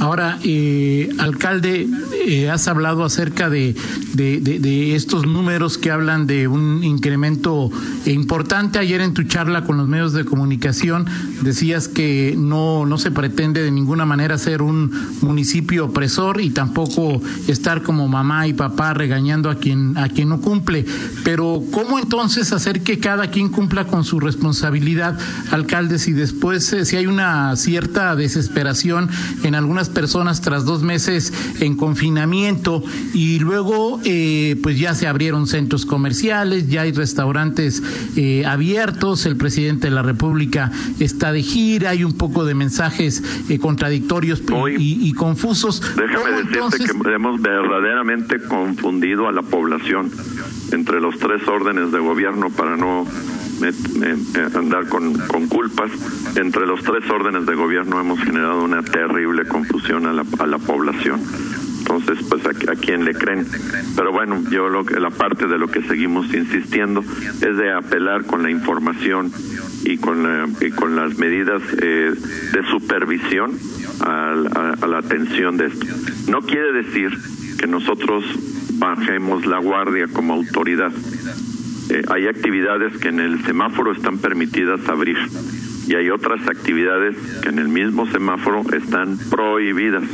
Ahora, 0.00 0.38
eh, 0.44 1.10
alcalde, 1.18 1.88
eh, 2.24 2.48
has 2.50 2.68
hablado 2.68 3.04
acerca 3.04 3.50
de, 3.50 3.74
de, 4.14 4.94
estos 4.94 5.26
números 5.26 5.76
que 5.76 5.90
hablan 5.90 6.26
de 6.26 6.46
un 6.46 6.84
incremento 6.84 7.70
importante. 8.06 8.78
Ayer 8.78 9.00
en 9.00 9.12
tu 9.12 9.24
charla 9.24 9.64
con 9.64 9.76
los 9.76 9.88
medios 9.88 10.12
de 10.12 10.24
comunicación 10.24 11.06
decías 11.42 11.88
que 11.88 12.34
no, 12.36 12.86
no 12.86 12.98
se 12.98 13.10
pretende 13.10 13.62
de 13.62 13.70
ninguna 13.70 14.06
manera 14.06 14.38
ser 14.38 14.62
un 14.62 14.92
municipio 15.20 15.86
opresor 15.86 16.40
y 16.40 16.50
tampoco 16.50 17.20
estar 17.48 17.82
como 17.82 18.06
mamá 18.08 18.46
y 18.46 18.52
papá 18.52 18.94
regañando 18.94 19.50
a 19.50 19.56
quien, 19.56 19.96
a 19.98 20.08
quien 20.08 20.28
no 20.28 20.40
cumple. 20.40 20.84
Pero 21.24 21.62
¿cómo 21.72 21.98
entonces 21.98 22.52
hacer 22.52 22.82
que 22.82 22.98
cada 22.98 23.30
quien 23.30 23.48
cumpla 23.48 23.86
con 23.86 24.04
su 24.04 24.20
responsabilidad, 24.20 25.18
alcalde, 25.50 25.98
si 25.98 26.12
después, 26.12 26.72
eh, 26.72 26.84
si 26.84 26.96
hay 26.96 27.06
una 27.06 27.56
cierta 27.56 28.14
desesperación 28.14 29.08
en 29.42 29.54
algunas 29.54 29.87
personas 29.88 30.40
tras 30.40 30.64
dos 30.64 30.82
meses 30.82 31.32
en 31.60 31.76
confinamiento 31.76 32.82
y 33.14 33.38
luego 33.38 34.00
eh, 34.04 34.56
pues 34.62 34.78
ya 34.78 34.94
se 34.94 35.06
abrieron 35.06 35.46
centros 35.46 35.86
comerciales, 35.86 36.68
ya 36.68 36.82
hay 36.82 36.92
restaurantes 36.92 37.82
eh, 38.16 38.44
abiertos, 38.46 39.26
el 39.26 39.36
presidente 39.36 39.88
de 39.88 39.94
la 39.94 40.02
República 40.02 40.70
está 41.00 41.32
de 41.32 41.42
gira, 41.42 41.90
hay 41.90 42.04
un 42.04 42.12
poco 42.12 42.44
de 42.44 42.54
mensajes 42.54 43.22
eh, 43.48 43.58
contradictorios 43.58 44.42
y, 44.78 45.12
confusos. 45.14 45.82
Déjame 45.96 46.42
decirte 46.42 46.84
que 46.84 47.14
hemos 47.14 47.40
verdaderamente 47.40 48.40
confundido 48.40 49.28
a 49.28 49.32
la 49.32 49.42
población 49.42 50.10
entre 50.72 51.00
los 51.00 51.18
tres 51.18 51.46
órdenes 51.48 51.90
de 51.92 51.98
gobierno 51.98 52.50
para 52.50 52.76
no 52.76 53.06
andar 54.54 54.88
con, 54.88 55.14
con, 55.14 55.48
culpas. 55.48 55.90
Entre 56.36 56.66
los 56.66 56.82
tres 56.82 57.08
órdenes 57.10 57.46
de 57.46 57.54
gobierno 57.54 58.00
hemos 58.00 58.20
generado 58.20 58.62
una 58.62 58.82
terrible 58.82 59.46
confusión 59.46 60.06
a 60.06 60.12
la, 60.12 60.24
a 60.38 60.46
la 60.46 60.58
población. 60.58 61.20
Entonces, 61.78 62.18
pues 62.28 62.44
a, 62.44 62.72
a 62.72 62.76
quién 62.76 63.04
le 63.04 63.14
creen. 63.14 63.46
Pero 63.96 64.12
bueno, 64.12 64.42
yo 64.50 64.68
lo 64.68 64.84
que 64.84 65.00
la 65.00 65.10
parte 65.10 65.46
de 65.46 65.58
lo 65.58 65.68
que 65.68 65.82
seguimos 65.82 66.32
insistiendo 66.34 67.02
es 67.40 67.56
de 67.56 67.72
apelar 67.72 68.24
con 68.24 68.42
la 68.42 68.50
información 68.50 69.32
y 69.84 69.96
con, 69.96 70.22
la, 70.22 70.46
y 70.60 70.70
con 70.70 70.96
las 70.96 71.16
medidas 71.18 71.62
eh, 71.80 72.12
de 72.52 72.62
supervisión 72.70 73.58
a, 74.00 74.34
la 74.86 74.98
atención 74.98 75.56
de 75.56 75.66
esto. 75.66 75.86
No 76.28 76.42
quiere 76.42 76.72
decir 76.72 77.16
que 77.58 77.66
nosotros 77.66 78.24
bajemos 78.74 79.46
la 79.46 79.58
guardia 79.58 80.06
como 80.12 80.34
autoridad 80.34 80.92
eh, 81.90 82.02
hay 82.08 82.26
actividades 82.26 82.96
que 82.98 83.08
en 83.08 83.20
el 83.20 83.42
semáforo 83.44 83.92
están 83.92 84.18
permitidas 84.18 84.86
abrir 84.88 85.16
y 85.86 85.94
hay 85.94 86.10
otras 86.10 86.46
actividades 86.46 87.16
que 87.42 87.48
en 87.48 87.58
el 87.58 87.68
mismo 87.68 88.06
semáforo 88.06 88.62
están 88.74 89.16
prohibidas. 89.30 90.04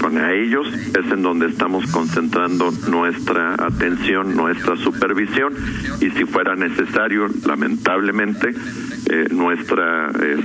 Con 0.00 0.18
ellos 0.18 0.66
es 0.72 1.12
en 1.12 1.22
donde 1.22 1.48
estamos 1.48 1.90
concentrando 1.90 2.70
nuestra 2.88 3.54
atención, 3.54 4.34
nuestra 4.36 4.76
supervisión 4.76 5.54
y 6.00 6.10
si 6.10 6.24
fuera 6.24 6.54
necesario, 6.54 7.26
lamentablemente, 7.44 8.54
eh, 9.10 9.28
nuestra 9.30 10.10
eh, 10.10 10.38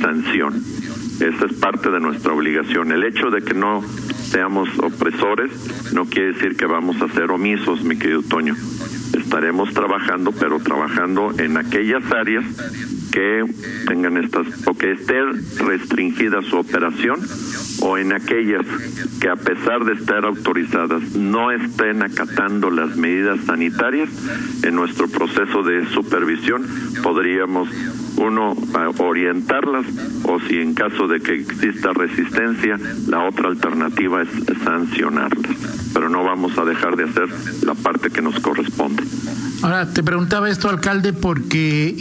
sanción. 0.00 0.62
Esa 1.20 1.46
es 1.46 1.52
parte 1.54 1.90
de 1.90 2.00
nuestra 2.00 2.32
obligación. 2.32 2.92
El 2.92 3.02
hecho 3.02 3.30
de 3.30 3.42
que 3.42 3.54
no 3.54 3.82
seamos 3.82 4.68
opresores 4.78 5.92
no 5.92 6.04
quiere 6.04 6.34
decir 6.34 6.56
que 6.56 6.66
vamos 6.66 7.00
a 7.02 7.08
ser 7.08 7.30
omisos, 7.32 7.82
mi 7.82 7.96
querido 7.96 8.22
Toño 8.22 8.54
estaremos 9.28 9.74
trabajando, 9.74 10.32
pero 10.32 10.58
trabajando 10.58 11.34
en 11.38 11.58
aquellas 11.58 12.02
áreas 12.12 12.46
que 13.12 13.44
tengan 13.86 14.16
estas 14.16 14.46
o 14.66 14.72
que 14.72 14.92
esté 14.92 15.22
restringida 15.58 16.40
su 16.40 16.56
operación 16.56 17.20
o 17.82 17.98
en 17.98 18.14
aquellas 18.14 18.64
que 19.20 19.28
a 19.28 19.36
pesar 19.36 19.84
de 19.84 19.92
estar 19.92 20.24
autorizadas 20.24 21.14
no 21.14 21.50
estén 21.50 22.02
acatando 22.02 22.70
las 22.70 22.96
medidas 22.96 23.40
sanitarias 23.44 24.08
en 24.62 24.74
nuestro 24.74 25.08
proceso 25.08 25.62
de 25.62 25.86
supervisión 25.90 26.66
podríamos 27.02 27.68
uno 28.16 28.56
orientarlas 28.98 29.84
o 30.24 30.40
si 30.40 30.56
en 30.58 30.72
caso 30.72 31.06
de 31.06 31.20
que 31.20 31.34
exista 31.34 31.92
resistencia 31.92 32.78
la 33.08 33.24
otra 33.24 33.48
alternativa 33.48 34.22
es 34.22 34.28
sancionarlas 34.64 35.87
pero 35.98 36.08
no 36.08 36.22
vamos 36.22 36.56
a 36.56 36.64
dejar 36.64 36.94
de 36.94 37.02
hacer 37.02 37.28
la 37.64 37.74
parte 37.74 38.08
que 38.10 38.22
nos 38.22 38.38
corresponde 38.38 39.02
Ahora, 39.60 39.92
te 39.92 40.04
preguntaba 40.04 40.48
esto, 40.48 40.68
alcalde, 40.68 41.12
porque 41.12 41.94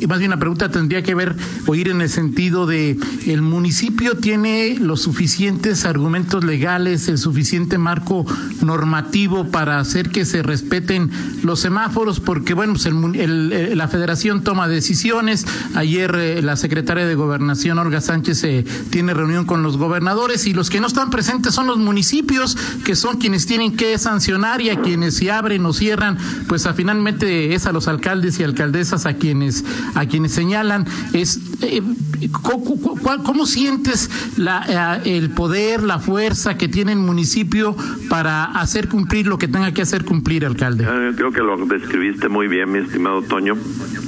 eh, 0.00 0.06
más 0.06 0.18
bien 0.18 0.30
la 0.30 0.38
pregunta 0.38 0.70
tendría 0.70 1.02
que 1.02 1.14
ver 1.14 1.36
o 1.66 1.74
ir 1.74 1.88
en 1.88 2.00
el 2.00 2.08
sentido 2.08 2.66
de 2.66 2.98
el 3.26 3.42
municipio 3.42 4.16
tiene 4.16 4.78
los 4.80 5.02
suficientes 5.02 5.84
argumentos 5.84 6.42
legales, 6.42 7.08
el 7.08 7.18
suficiente 7.18 7.76
marco 7.76 8.24
normativo 8.62 9.50
para 9.50 9.78
hacer 9.78 10.08
que 10.08 10.24
se 10.24 10.42
respeten 10.42 11.10
los 11.42 11.60
semáforos, 11.60 12.18
porque 12.18 12.54
bueno, 12.54 12.72
pues 12.74 12.86
el, 12.86 13.76
la 13.76 13.88
federación 13.88 14.42
toma 14.42 14.66
decisiones. 14.66 15.44
Ayer 15.74 16.14
eh, 16.14 16.42
la 16.42 16.56
secretaria 16.56 17.06
de 17.06 17.14
Gobernación, 17.14 17.78
Olga 17.78 18.00
Sánchez, 18.00 18.42
eh, 18.44 18.64
tiene 18.88 19.12
reunión 19.12 19.44
con 19.44 19.62
los 19.62 19.76
gobernadores 19.76 20.46
y 20.46 20.54
los 20.54 20.70
que 20.70 20.80
no 20.80 20.86
están 20.86 21.10
presentes 21.10 21.54
son 21.54 21.66
los 21.66 21.76
municipios, 21.76 22.56
que 22.84 22.96
son 22.96 23.18
quienes 23.18 23.46
tienen 23.46 23.76
que 23.76 23.98
sancionar 23.98 24.62
y 24.62 24.70
a 24.70 24.80
quienes 24.80 25.16
se 25.16 25.30
abren 25.30 25.66
o 25.66 25.74
cierran, 25.74 26.16
pues 26.48 26.64
a 26.64 26.72
final 26.72 27.01
es 27.06 27.66
a 27.66 27.72
los 27.72 27.88
alcaldes 27.88 28.38
y 28.40 28.44
alcaldesas 28.44 29.06
a 29.06 29.14
quienes 29.14 29.64
a 29.94 30.06
quienes 30.06 30.32
señalan 30.32 30.86
es 31.12 31.40
eh, 31.62 31.82
¿cómo, 32.30 33.46
sientes 33.46 34.10
la, 34.36 35.00
eh, 35.04 35.16
el 35.16 35.30
poder, 35.30 35.82
la 35.82 35.98
fuerza 35.98 36.56
que 36.56 36.68
tiene 36.68 36.92
el 36.92 36.98
municipio 36.98 37.76
para 38.08 38.44
hacer 38.44 38.88
cumplir 38.88 39.26
lo 39.26 39.38
que 39.38 39.48
tenga 39.48 39.72
que 39.72 39.82
hacer 39.82 40.04
cumplir, 40.04 40.44
alcalde? 40.44 40.84
Eh, 40.84 41.12
creo 41.16 41.32
que 41.32 41.40
lo 41.40 41.56
describiste 41.66 42.28
muy 42.28 42.48
bien, 42.48 42.70
mi 42.70 42.78
estimado 42.78 43.22
Toño. 43.22 43.56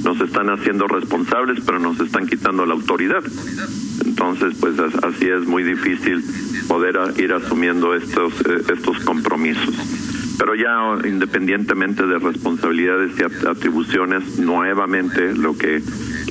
Nos 0.03 0.19
están 0.21 0.49
haciendo 0.49 0.87
responsables, 0.87 1.59
pero 1.65 1.79
nos 1.79 1.99
están 1.99 2.27
quitando 2.27 2.65
la 2.65 2.73
autoridad. 2.73 3.23
Entonces, 4.05 4.53
pues 4.59 4.75
así 4.79 5.25
es 5.25 5.47
muy 5.47 5.63
difícil 5.63 6.23
poder 6.67 6.97
ir 7.17 7.33
asumiendo 7.33 7.93
estos 7.95 8.33
estos 8.69 8.99
compromisos 8.99 9.75
pero 10.37 10.55
ya 10.55 11.07
independientemente 11.07 12.05
de 12.05 12.19
responsabilidades 12.19 13.11
y 13.19 13.47
atribuciones, 13.47 14.39
nuevamente 14.39 15.33
lo 15.33 15.57
que 15.57 15.81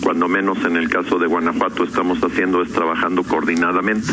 cuando 0.04 0.28
menos 0.28 0.62
en 0.66 0.76
el 0.76 0.90
caso 0.90 1.18
de 1.18 1.26
Guanajuato 1.26 1.82
estamos 1.82 2.22
haciendo 2.22 2.60
es 2.60 2.70
trabajando 2.70 3.22
coordinadamente. 3.22 4.06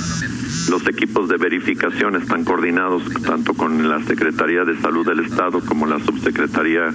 Los 0.69 0.87
equipos 0.87 1.27
de 1.27 1.35
verificación 1.35 2.15
están 2.15 2.45
coordinados 2.45 3.03
tanto 3.25 3.53
con 3.53 3.89
la 3.89 4.01
Secretaría 4.03 4.63
de 4.63 4.79
Salud 4.79 5.05
del 5.05 5.19
Estado 5.19 5.59
como 5.59 5.85
la 5.85 5.99
Subsecretaría 5.99 6.93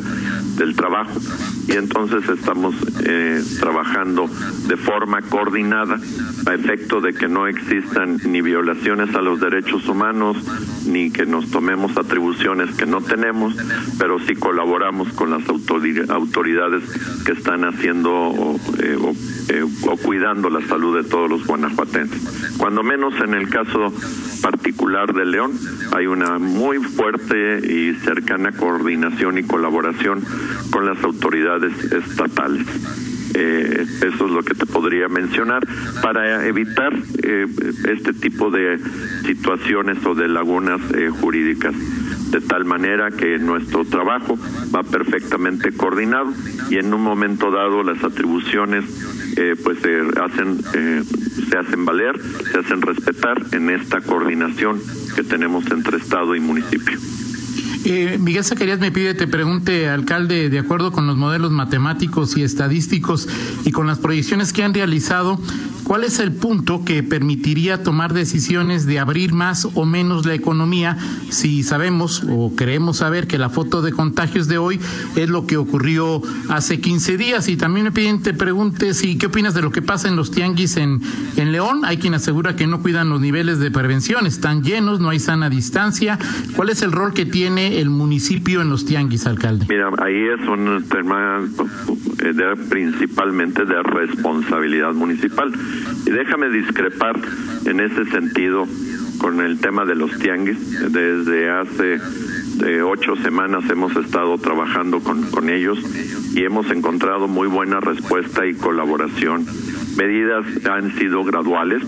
del 0.56 0.74
Trabajo 0.74 1.20
y 1.68 1.72
entonces 1.72 2.28
estamos 2.28 2.74
eh, 3.04 3.42
trabajando 3.60 4.30
de 4.68 4.76
forma 4.76 5.20
coordinada 5.22 5.98
a 6.46 6.54
efecto 6.54 7.00
de 7.00 7.12
que 7.12 7.28
no 7.28 7.48
existan 7.48 8.18
ni 8.24 8.40
violaciones 8.40 9.14
a 9.14 9.20
los 9.20 9.40
derechos 9.40 9.88
humanos 9.88 10.36
ni 10.86 11.10
que 11.10 11.26
nos 11.26 11.50
tomemos 11.50 11.96
atribuciones 11.96 12.74
que 12.76 12.86
no 12.86 13.00
tenemos, 13.00 13.54
pero 13.98 14.18
sí 14.20 14.36
colaboramos 14.36 15.12
con 15.14 15.30
las 15.30 15.42
autoridades 15.48 16.84
que 17.24 17.32
están 17.32 17.64
haciendo 17.64 18.56
eh, 18.78 18.85
eh, 18.92 19.62
o, 19.86 19.96
cuidando 19.96 20.50
la 20.50 20.60
salud 20.66 20.96
de 20.96 21.08
todos 21.08 21.28
los 21.28 21.46
guanajuatenses. 21.46 22.56
Cuando 22.58 22.82
menos 22.82 23.14
en 23.20 23.34
el 23.34 23.48
caso 23.48 23.92
particular 24.42 25.12
de 25.12 25.24
León 25.24 25.52
hay 25.92 26.06
una 26.06 26.38
muy 26.38 26.78
fuerte 26.78 27.60
y 27.66 27.94
cercana 27.94 28.52
coordinación 28.52 29.38
y 29.38 29.42
colaboración 29.42 30.22
con 30.70 30.86
las 30.86 31.02
autoridades 31.02 31.72
estatales. 31.92 32.66
Eh, 33.34 33.84
eso 34.06 34.26
es 34.26 34.32
lo 34.32 34.42
que 34.42 34.54
te 34.54 34.64
podría 34.64 35.08
mencionar 35.08 35.66
para 36.00 36.46
evitar 36.46 36.94
eh, 37.22 37.46
este 37.86 38.14
tipo 38.14 38.50
de 38.50 38.78
situaciones 39.26 40.04
o 40.06 40.14
de 40.14 40.28
lagunas 40.28 40.80
eh, 40.94 41.10
jurídicas 41.10 41.74
de 42.30 42.40
tal 42.40 42.64
manera 42.64 43.10
que 43.10 43.38
nuestro 43.38 43.84
trabajo 43.84 44.38
va 44.74 44.82
perfectamente 44.82 45.72
coordinado 45.72 46.32
y 46.70 46.76
en 46.76 46.92
un 46.92 47.02
momento 47.02 47.50
dado 47.50 47.82
las 47.82 48.02
atribuciones 48.02 48.84
pues 49.62 49.78
se 49.80 50.00
hacen 50.20 50.58
se 51.48 51.56
hacen 51.58 51.84
valer, 51.84 52.18
se 52.50 52.58
hacen 52.58 52.82
respetar 52.82 53.40
en 53.52 53.70
esta 53.70 54.00
coordinación 54.00 54.80
que 55.14 55.22
tenemos 55.22 55.70
entre 55.70 55.98
Estado 55.98 56.34
y 56.34 56.40
municipio. 56.40 56.98
Eh, 57.88 58.18
Miguel 58.18 58.42
Zacarías 58.42 58.80
me 58.80 58.90
pide, 58.90 59.14
te 59.14 59.28
pregunte, 59.28 59.88
alcalde, 59.88 60.50
de 60.50 60.58
acuerdo 60.58 60.90
con 60.90 61.06
los 61.06 61.16
modelos 61.16 61.52
matemáticos 61.52 62.36
y 62.36 62.42
estadísticos 62.42 63.28
y 63.64 63.70
con 63.70 63.86
las 63.86 64.00
proyecciones 64.00 64.52
que 64.52 64.64
han 64.64 64.74
realizado, 64.74 65.38
¿cuál 65.84 66.02
es 66.02 66.18
el 66.18 66.32
punto 66.32 66.84
que 66.84 67.04
permitiría 67.04 67.84
tomar 67.84 68.12
decisiones 68.12 68.86
de 68.86 68.98
abrir 68.98 69.34
más 69.34 69.68
o 69.74 69.84
menos 69.84 70.26
la 70.26 70.34
economía 70.34 70.98
si 71.30 71.62
sabemos 71.62 72.24
o 72.28 72.56
queremos 72.56 72.96
saber 72.96 73.28
que 73.28 73.38
la 73.38 73.50
foto 73.50 73.82
de 73.82 73.92
contagios 73.92 74.48
de 74.48 74.58
hoy 74.58 74.80
es 75.14 75.28
lo 75.28 75.46
que 75.46 75.56
ocurrió 75.56 76.20
hace 76.48 76.80
15 76.80 77.16
días? 77.16 77.48
Y 77.48 77.56
también 77.56 77.84
me 77.84 77.92
piden, 77.92 78.20
te 78.20 78.34
pregunte 78.34 78.94
si 78.94 79.16
qué 79.16 79.26
opinas 79.26 79.54
de 79.54 79.62
lo 79.62 79.70
que 79.70 79.80
pasa 79.80 80.08
en 80.08 80.16
los 80.16 80.32
tianguis 80.32 80.76
en, 80.76 81.02
en 81.36 81.52
León. 81.52 81.84
Hay 81.84 81.98
quien 81.98 82.14
asegura 82.14 82.56
que 82.56 82.66
no 82.66 82.82
cuidan 82.82 83.10
los 83.10 83.20
niveles 83.20 83.60
de 83.60 83.70
prevención, 83.70 84.26
están 84.26 84.64
llenos, 84.64 84.98
no 84.98 85.10
hay 85.10 85.20
sana 85.20 85.48
distancia. 85.48 86.18
¿Cuál 86.56 86.70
es 86.70 86.82
el 86.82 86.90
rol 86.90 87.14
que 87.14 87.26
tiene 87.26 87.75
el 87.76 87.90
municipio 87.90 88.62
en 88.62 88.70
los 88.70 88.84
tianguis, 88.86 89.26
alcalde? 89.26 89.66
Mira, 89.68 89.90
ahí 89.98 90.24
es 90.28 90.48
un 90.48 90.84
tema 90.88 91.40
eh, 92.24 92.32
de, 92.32 92.56
principalmente 92.68 93.64
de 93.64 93.82
responsabilidad 93.82 94.94
municipal. 94.94 95.52
Y 96.06 96.10
déjame 96.10 96.48
discrepar 96.48 97.20
en 97.66 97.80
ese 97.80 98.06
sentido 98.06 98.66
con 99.18 99.40
el 99.40 99.58
tema 99.58 99.84
de 99.84 99.94
los 99.94 100.10
tianguis. 100.18 100.92
Desde 100.92 101.50
hace 101.50 102.00
de 102.56 102.82
ocho 102.82 103.16
semanas 103.16 103.68
hemos 103.68 103.94
estado 103.96 104.38
trabajando 104.38 105.00
con, 105.00 105.22
con 105.30 105.50
ellos 105.50 105.78
y 106.34 106.44
hemos 106.44 106.70
encontrado 106.70 107.28
muy 107.28 107.46
buena 107.46 107.80
respuesta 107.80 108.46
y 108.46 108.54
colaboración. 108.54 109.46
Medidas 109.96 110.46
han 110.66 110.96
sido 110.98 111.24
graduales 111.24 111.82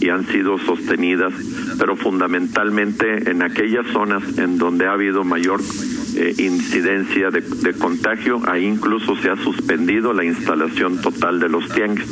y 0.00 0.08
han 0.08 0.26
sido 0.26 0.58
sostenidas, 0.58 1.32
pero 1.78 1.96
fundamentalmente 1.96 3.30
en 3.30 3.42
aquellas 3.42 3.86
zonas 3.88 4.38
en 4.38 4.58
donde 4.58 4.86
ha 4.86 4.92
habido 4.92 5.24
mayor 5.24 5.60
eh, 6.16 6.32
incidencia 6.38 7.30
de, 7.30 7.42
contagio, 7.74 8.40
ahí 8.46 8.64
incluso 8.64 9.16
se 9.16 9.30
ha 9.30 9.36
suspendido 9.36 10.12
la 10.12 10.24
instalación 10.24 11.00
total 11.00 11.40
de 11.40 11.48
los 11.48 11.68
tianguis. 11.68 12.06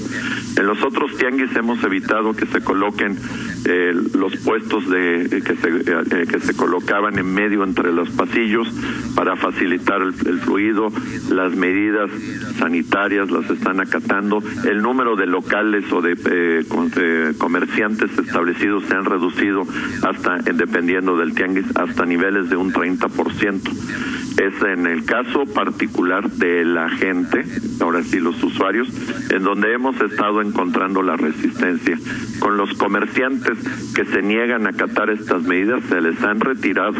En 0.56 0.66
los 0.66 0.82
otros 0.82 1.16
tianguis 1.16 1.54
hemos 1.54 1.82
evitado 1.84 2.34
que 2.34 2.46
se 2.46 2.60
coloquen 2.62 3.16
eh, 3.64 3.92
los 4.14 4.36
puestos 4.38 4.88
de 4.90 5.42
que 5.44 5.54
se 5.54 5.68
eh, 5.68 6.26
que 6.28 6.40
se 6.40 6.54
colocaban 6.54 7.16
en 7.16 7.32
medio 7.32 7.62
entre 7.62 7.92
los 7.92 8.10
pasillos 8.10 8.68
para 9.14 9.36
facilitar 9.36 10.02
el, 10.02 10.14
el, 10.26 10.40
fluido 10.40 10.88
las 11.30 11.54
medidas 11.54 12.10
sanitarias 12.58 13.30
las 13.30 13.48
están 13.50 13.80
acatando 13.80 14.42
el 14.64 14.82
número 14.82 15.14
de 15.14 15.26
locales 15.42 15.90
o 15.92 16.00
de 16.00 16.16
eh, 16.30 17.32
comerciantes 17.38 18.16
establecidos 18.18 18.84
se 18.84 18.94
han 18.94 19.04
reducido 19.04 19.66
hasta 20.02 20.38
dependiendo 20.38 21.16
del 21.16 21.34
tianguis 21.34 21.66
hasta 21.74 22.06
niveles 22.06 22.48
de 22.48 22.56
un 22.56 22.72
30% 22.72 23.60
es 24.38 24.62
en 24.62 24.86
el 24.86 25.04
caso 25.04 25.44
particular 25.46 26.30
de 26.30 26.64
la 26.64 26.88
gente, 26.88 27.44
ahora 27.80 28.02
sí 28.02 28.18
los 28.18 28.42
usuarios, 28.42 28.88
en 29.30 29.42
donde 29.42 29.72
hemos 29.74 30.00
estado 30.00 30.40
encontrando 30.40 31.02
la 31.02 31.16
resistencia. 31.16 31.98
Con 32.38 32.56
los 32.56 32.72
comerciantes 32.74 33.58
que 33.94 34.04
se 34.06 34.22
niegan 34.22 34.66
a 34.66 34.70
acatar 34.70 35.10
estas 35.10 35.42
medidas, 35.42 35.82
se 35.84 36.00
les 36.00 36.22
han 36.22 36.40
retirado 36.40 36.94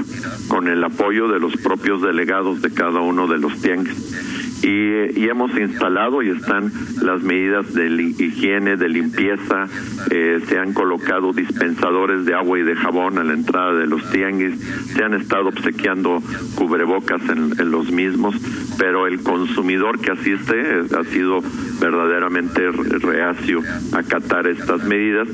con 0.48 0.68
el 0.68 0.84
apoyo 0.84 1.28
de 1.28 1.40
los 1.40 1.56
propios 1.56 2.02
delegados 2.02 2.60
de 2.60 2.72
cada 2.72 3.00
uno 3.00 3.26
de 3.26 3.38
los 3.38 3.60
tianguis 3.60 4.31
y, 4.62 5.20
y, 5.20 5.28
hemos 5.28 5.56
instalado 5.58 6.22
y 6.22 6.30
están 6.30 6.70
las 7.02 7.22
medidas 7.22 7.74
de 7.74 7.86
higiene, 8.18 8.76
de 8.76 8.88
limpieza, 8.88 9.66
eh, 10.10 10.40
se 10.46 10.58
han 10.58 10.72
colocado 10.72 11.32
dispensadores 11.32 12.24
de 12.24 12.34
agua 12.34 12.58
y 12.58 12.62
de 12.62 12.76
jabón 12.76 13.18
a 13.18 13.24
la 13.24 13.34
entrada 13.34 13.74
de 13.74 13.86
los 13.86 14.08
tianguis, 14.10 14.58
se 14.94 15.02
han 15.02 15.14
estado 15.14 15.48
obsequiando 15.48 16.22
cubrebocas 16.54 17.22
en, 17.28 17.52
los 17.72 17.90
mismos, 17.90 18.34
pero 18.78 19.06
el 19.06 19.22
consumidor 19.22 20.00
que 20.00 20.12
asiste 20.12 20.54
ha 20.96 21.04
sido 21.04 21.40
verdaderamente 21.80 22.70
reacio 22.70 23.60
a 23.92 23.98
acatar 23.98 24.46
estas 24.46 24.84
medidas, 24.84 25.28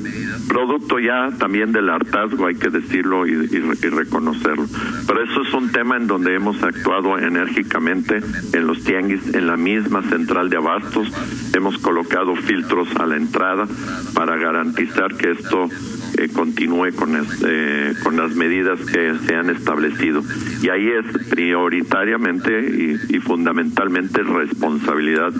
producto 0.47 0.99
ya 0.99 1.29
también 1.37 1.71
del 1.71 1.89
hartazgo, 1.89 2.47
hay 2.47 2.55
que 2.55 2.69
decirlo 2.69 3.27
y, 3.27 3.31
y 3.31 3.89
reconocerlo. 3.89 4.65
Pero 5.07 5.23
eso 5.23 5.41
es 5.41 5.53
un 5.53 5.71
tema 5.71 5.97
en 5.97 6.07
donde 6.07 6.35
hemos 6.35 6.61
actuado 6.63 7.17
enérgicamente 7.17 8.21
en 8.53 8.67
los 8.67 8.83
tianguis 8.83 9.18
en 9.33 9.47
la 9.47 9.57
misma 9.57 10.01
central 10.03 10.49
de 10.49 10.57
abastos. 10.57 11.07
Hemos 11.53 11.77
colocado 11.77 12.35
filtros 12.35 12.87
a 12.97 13.05
la 13.05 13.17
entrada 13.17 13.67
para 14.13 14.37
garantizar 14.37 15.15
que 15.15 15.31
esto 15.31 15.69
eh, 16.19 16.29
continúe 16.33 16.93
con, 16.95 17.15
este, 17.15 17.93
con 18.03 18.17
las 18.17 18.35
medidas 18.35 18.79
que 18.81 19.13
se 19.25 19.35
han 19.35 19.49
establecido. 19.49 20.21
Y 20.61 20.69
ahí 20.69 20.89
es 20.89 21.27
prioritariamente 21.29 22.59
y, 22.59 23.15
y 23.15 23.19
fundamentalmente 23.19 24.23
responsabilidad 24.23 25.31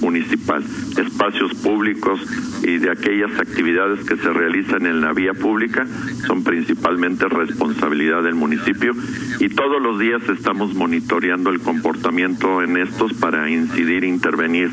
municipal. 0.00 0.64
Espacios 0.96 1.54
públicos 1.54 2.20
y 2.62 2.78
de 2.78 2.90
aquellas 2.90 3.38
actividades 3.38 4.04
que 4.04 4.16
se 4.16 4.32
realizan 4.32 4.86
en 4.86 5.00
la 5.00 5.12
vía 5.12 5.34
pública 5.34 5.86
son 6.26 6.44
principalmente 6.44 7.28
responsabilidad 7.28 8.22
del 8.22 8.34
municipio 8.34 8.92
y 9.40 9.48
todos 9.48 9.82
los 9.82 9.98
días 9.98 10.22
estamos 10.28 10.74
monitoreando 10.74 11.50
el 11.50 11.60
comportamiento 11.60 12.62
en 12.62 12.76
estos 12.76 13.12
para 13.14 13.50
incidir, 13.50 14.04
intervenir 14.04 14.70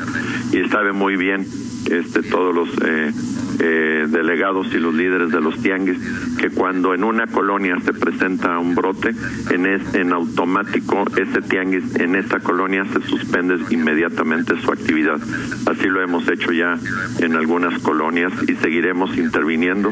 y 0.52 0.68
sabe 0.68 0.92
muy 0.92 1.16
bien 1.16 1.46
este 1.90 2.22
todos 2.22 2.54
los 2.54 2.68
eh, 2.84 3.12
eh, 3.60 4.06
delegados 4.08 4.72
y 4.72 4.78
los 4.78 4.94
líderes 4.94 5.30
de 5.30 5.40
los 5.40 5.60
tianguis 5.62 5.98
que 6.38 6.50
cuando 6.50 6.94
en 6.94 7.04
una 7.04 7.26
colonia 7.26 7.76
se 7.84 7.92
presenta 7.92 8.58
un 8.58 8.74
brote 8.74 9.14
en 9.50 9.66
es, 9.66 9.94
en 9.94 10.12
automático 10.12 11.04
ese 11.16 11.42
tianguis 11.42 11.96
en 11.96 12.16
esta 12.16 12.40
colonia 12.40 12.84
se 12.86 13.00
suspende 13.02 13.58
inmediatamente 13.70 14.60
su 14.60 14.72
actividad. 14.72 15.20
Así 15.66 15.88
lo 15.88 16.02
hemos 16.02 16.26
hecho 16.28 16.52
ya 16.52 16.78
en 17.18 17.36
algunas 17.36 17.78
colonias 17.80 18.32
y 18.48 18.54
seguiremos 18.54 19.16
interviniendo 19.18 19.90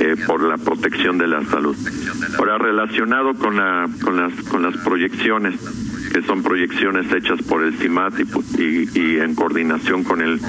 eh, 0.00 0.16
por 0.26 0.42
la 0.42 0.56
protección 0.56 1.18
de 1.18 1.28
la 1.28 1.44
salud. 1.44 1.76
Ahora 2.38 2.58
relacionado 2.58 3.34
con 3.34 3.56
la 3.56 3.88
con 4.02 4.16
las 4.16 4.32
con 4.48 4.62
las 4.62 4.76
proyecciones 4.78 5.54
que 6.12 6.22
son 6.22 6.42
proyecciones 6.42 7.10
hechas 7.12 7.40
por 7.42 7.62
el 7.62 7.74
CIMAT 7.74 8.20
y, 8.58 8.98
y 8.98 9.18
en 9.18 9.34
coordinación 9.34 10.04
con 10.04 10.20
el 10.20 10.40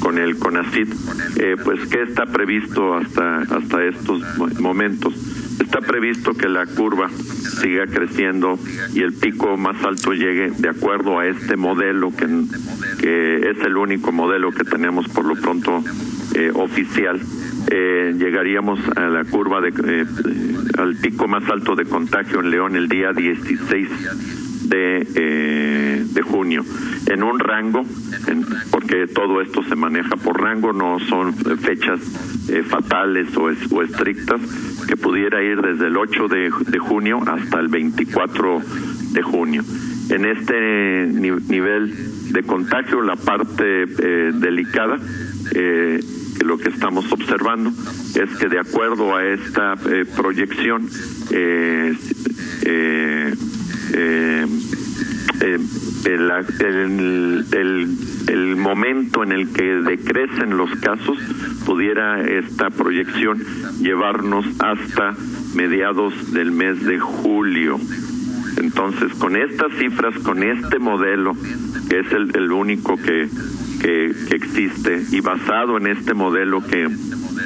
con 0.00 0.18
el 0.18 0.36
CONACIT, 0.36 0.92
eh, 1.36 1.56
pues 1.62 1.86
qué 1.88 2.02
está 2.02 2.26
previsto 2.26 2.94
hasta 2.94 3.38
hasta 3.38 3.84
estos 3.84 4.22
momentos. 4.58 5.14
Está 5.60 5.80
previsto 5.80 6.32
que 6.32 6.48
la 6.48 6.66
curva 6.66 7.10
siga 7.10 7.86
creciendo 7.86 8.58
y 8.94 9.02
el 9.02 9.12
pico 9.12 9.56
más 9.56 9.82
alto 9.84 10.12
llegue 10.12 10.50
de 10.50 10.68
acuerdo 10.68 11.18
a 11.18 11.26
este 11.26 11.56
modelo 11.56 12.10
que, 12.16 12.26
que 12.98 13.50
es 13.50 13.58
el 13.64 13.76
único 13.76 14.10
modelo 14.10 14.50
que 14.52 14.64
tenemos 14.64 15.06
por 15.08 15.26
lo 15.26 15.36
pronto 15.36 15.84
eh, 16.34 16.50
oficial. 16.54 17.20
Eh, 17.70 18.14
llegaríamos 18.16 18.80
a 18.96 19.08
la 19.08 19.24
curva 19.24 19.60
de 19.60 19.68
eh, 19.68 20.06
al 20.78 20.96
pico 20.96 21.28
más 21.28 21.48
alto 21.48 21.76
de 21.76 21.84
contagio 21.84 22.40
en 22.40 22.50
León 22.50 22.74
el 22.74 22.88
día 22.88 23.12
16 23.12 23.88
de, 24.70 25.06
eh, 25.14 26.04
de 26.04 26.22
junio. 26.22 26.64
En 27.06 27.22
un 27.22 27.38
rango 27.38 27.84
en, 28.26 28.46
porque 28.70 29.06
todo 29.08 29.40
esto 29.40 29.62
se 29.64 29.76
maneja 29.76 30.16
por 30.16 30.40
rango 30.40 30.72
no 30.72 30.98
son 31.00 31.34
fechas 31.34 32.00
eh, 32.48 32.62
fatales 32.62 33.36
o, 33.36 33.50
es, 33.50 33.58
o, 33.70 33.82
estrictas 33.82 34.40
que 34.86 34.96
pudiera 34.96 35.42
ir 35.42 35.60
desde 35.60 35.88
el 35.88 35.96
8 35.96 36.28
de, 36.28 36.50
de, 36.68 36.78
junio 36.78 37.20
hasta 37.26 37.60
el 37.60 37.68
24 37.68 38.60
de 39.12 39.22
junio. 39.22 39.62
En 40.08 40.24
este 40.24 41.06
ni 41.06 41.30
nivel 41.30 42.32
de 42.32 42.42
contagio 42.42 43.02
la 43.02 43.16
parte 43.16 43.82
eh, 43.82 44.32
delicada 44.34 44.98
eh, 45.54 46.00
lo 46.44 46.58
que 46.58 46.68
estamos 46.70 47.10
observando 47.12 47.70
es 48.14 48.38
que 48.38 48.48
de 48.48 48.58
acuerdo 48.58 49.14
a 49.14 49.24
esta 49.24 49.74
eh, 49.90 50.04
proyección 50.16 50.88
eh, 51.30 51.94
eh, 53.92 54.46
eh, 55.40 55.58
el, 56.04 56.30
el, 56.60 57.44
el, 57.52 57.98
el, 58.28 58.56
momento 58.56 59.22
en 59.22 59.32
el 59.32 59.52
que 59.52 59.62
decrecen 59.62 60.56
los 60.56 60.70
casos 60.76 61.18
pudiera 61.64 62.20
esta 62.22 62.70
proyección 62.70 63.42
llevarnos 63.80 64.44
hasta 64.58 65.14
mediados 65.54 66.32
del 66.32 66.52
mes 66.52 66.84
de 66.84 66.98
julio. 66.98 67.78
Entonces, 68.58 69.14
con 69.14 69.36
estas 69.36 69.72
cifras, 69.78 70.18
con 70.18 70.42
este 70.42 70.78
modelo, 70.78 71.34
que 71.88 72.00
es 72.00 72.12
el, 72.12 72.36
el 72.36 72.52
único 72.52 72.96
que, 72.96 73.28
que, 73.80 74.06
existe, 74.34 75.02
y 75.10 75.20
basado 75.20 75.78
en 75.78 75.86
este 75.86 76.14
modelo 76.14 76.62
que 76.62 76.88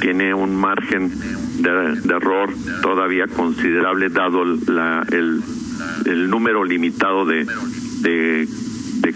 tiene 0.00 0.34
un 0.34 0.56
margen 0.56 1.12
de, 1.60 2.00
de 2.00 2.14
error 2.14 2.50
todavía 2.82 3.26
considerable, 3.28 4.08
dado 4.08 4.44
la, 4.44 5.06
el, 5.12 5.40
el 6.06 6.30
número 6.30 6.64
limitado 6.64 7.24
de, 7.24 7.46
de, 8.00 8.46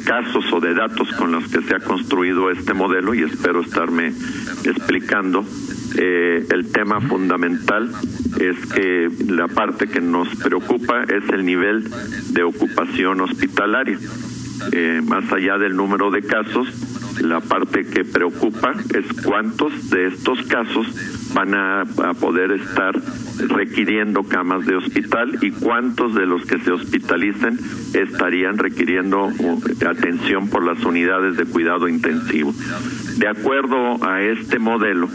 casos 0.05 0.44
o 0.53 0.61
de 0.61 0.74
datos 0.74 1.12
con 1.12 1.33
los 1.33 1.48
que 1.48 1.61
se 1.62 1.74
ha 1.74 1.81
construido 1.81 2.51
este 2.51 2.72
modelo 2.72 3.14
y 3.14 3.22
espero 3.22 3.61
estarme 3.61 4.12
explicando. 4.64 5.44
Eh, 5.96 6.46
el 6.51 6.70
tema 6.70 7.01
fundamental 7.01 7.90
es 8.40 8.66
que 8.66 9.11
la 9.27 9.48
parte 9.48 9.88
que 9.88 10.01
nos 10.01 10.29
preocupa 10.37 11.03
es 11.03 11.29
el 11.31 11.44
nivel 11.44 11.90
de 12.31 12.42
ocupación 12.42 13.20
hospitalaria. 13.20 13.98
Eh, 14.72 15.01
más 15.05 15.31
allá 15.33 15.59
del 15.59 15.77
número 15.77 16.11
de 16.11 16.22
casos, 16.22 16.68
la 17.20 17.40
parte 17.40 17.87
que 17.87 18.04
preocupa 18.04 18.74
es 18.94 19.22
cuántos 19.22 19.90
de 19.90 20.07
estos 20.07 20.42
casos 20.46 20.87
van 21.35 21.54
a, 21.54 21.85
poder 22.20 22.52
estar 22.52 22.94
requiriendo 23.48 24.24
camas 24.24 24.66
de 24.66 24.76
hospital 24.76 25.38
y 25.42 25.50
cuántos 25.50 26.14
de 26.14 26.26
los 26.26 26.44
que 26.44 26.59
se 26.59 26.72
hospitalicen 26.72 27.59
estarían 27.94 28.59
requiriendo 28.59 29.26
uh, 29.26 29.62
atención 29.88 30.48
por 30.48 30.64
las 30.64 30.85
unidades 30.85 31.37
de 31.37 31.44
cuidado 31.44 31.88
intensivo. 31.88 32.52
De 33.18 33.28
acuerdo 33.28 34.04
a 34.04 34.22
este 34.22 34.59
modelo, 34.59 35.09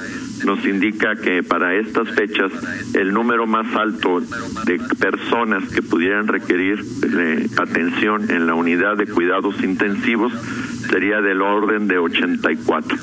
nos 0.45 0.65
indica 0.65 1.15
que 1.15 1.43
para 1.43 1.75
estas 1.75 2.09
fechas 2.09 2.51
el 2.93 3.13
número 3.13 3.47
más 3.47 3.73
alto 3.75 4.21
de 4.65 4.79
personas 4.99 5.69
que 5.69 5.81
pudieran 5.81 6.27
requerir 6.27 6.83
eh, 7.03 7.47
atención 7.57 8.29
en 8.29 8.47
la 8.47 8.53
unidad 8.53 8.97
de 8.97 9.07
cuidados 9.07 9.61
intensivos 9.63 10.33
sería 10.93 11.21
del 11.21 11.41
orden 11.41 11.87
de 11.87 11.97
84. 11.97 12.95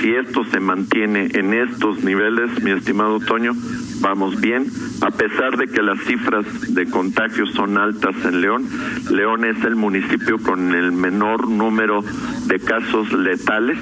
Si 0.00 0.14
esto 0.14 0.44
se 0.44 0.60
mantiene 0.60 1.26
en 1.32 1.52
estos 1.52 2.04
niveles, 2.04 2.62
mi 2.62 2.70
estimado 2.70 3.18
Toño, 3.18 3.52
vamos 4.00 4.40
bien, 4.40 4.66
a 5.00 5.10
pesar 5.10 5.56
de 5.56 5.66
que 5.66 5.82
las 5.82 5.98
cifras 6.02 6.72
de 6.72 6.86
contagios 6.86 7.50
son 7.50 7.78
altas 7.78 8.14
en 8.24 8.42
León. 8.42 8.68
León 9.10 9.44
es 9.44 9.56
el 9.64 9.74
municipio 9.74 10.38
con 10.38 10.72
el 10.72 10.92
menor 10.92 11.48
número 11.48 12.04
de 12.46 12.60
casos 12.60 13.12
letales 13.12 13.80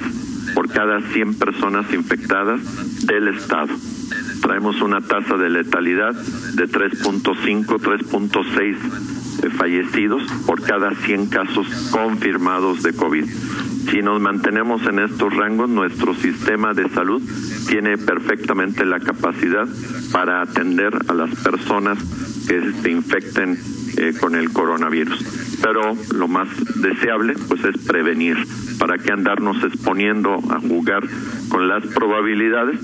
por 0.55 0.67
cada 0.67 0.99
100 0.99 1.35
personas 1.35 1.85
infectadas 1.93 3.05
del 3.05 3.27
estado. 3.27 3.69
Traemos 4.41 4.81
una 4.81 5.01
tasa 5.01 5.37
de 5.37 5.51
letalidad 5.51 6.15
de 6.15 6.67
3.5, 6.67 7.65
3.6 7.77 8.41
eh, 8.59 9.20
fallecidos 9.49 10.23
por 10.45 10.61
cada 10.61 10.93
100 10.93 11.27
casos 11.27 11.67
confirmados 11.91 12.83
de 12.83 12.93
COVID. 12.93 13.25
Si 13.89 14.01
nos 14.01 14.21
mantenemos 14.21 14.85
en 14.85 14.99
estos 14.99 15.35
rangos, 15.35 15.69
nuestro 15.69 16.13
sistema 16.13 16.73
de 16.73 16.87
salud 16.89 17.21
tiene 17.67 17.97
perfectamente 17.97 18.85
la 18.85 18.99
capacidad 18.99 19.67
para 20.11 20.41
atender 20.41 20.93
a 21.07 21.13
las 21.13 21.33
personas 21.35 21.97
que 22.47 22.61
se 22.81 22.91
infecten 22.91 23.57
eh, 23.97 24.13
con 24.19 24.35
el 24.35 24.51
coronavirus. 24.51 25.57
Pero 25.61 25.95
lo 26.13 26.27
más 26.27 26.47
deseable 26.81 27.33
pues 27.47 27.63
es 27.65 27.77
prevenir. 27.85 28.37
¿Para 28.79 28.97
qué 28.97 29.11
andarnos 29.11 29.63
exponiendo 29.63 30.39
a 30.49 30.59
jugar 30.59 31.03
con 31.49 31.67
las 31.67 31.85
probabilidades? 31.87 32.79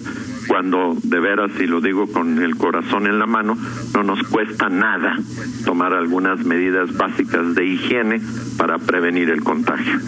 Cuando 0.48 0.96
de 1.04 1.20
veras, 1.20 1.52
y 1.60 1.68
lo 1.68 1.82
digo 1.82 2.08
con 2.08 2.42
el 2.42 2.56
corazón 2.56 3.08
en 3.08 3.20
la 3.20 3.26
mano, 3.26 3.58
no 3.94 4.04
nos 4.04 4.24
cuesta 4.28 4.70
nada 4.70 5.18
tomar 5.66 5.94
algunas 5.94 6.44
medidas 6.46 6.96
básicas 6.96 7.56
de 7.56 7.66
higiene 7.66 8.22
para 8.58 8.78
prevenir 8.80 9.30
el 9.30 9.44
contagio. 9.44 10.00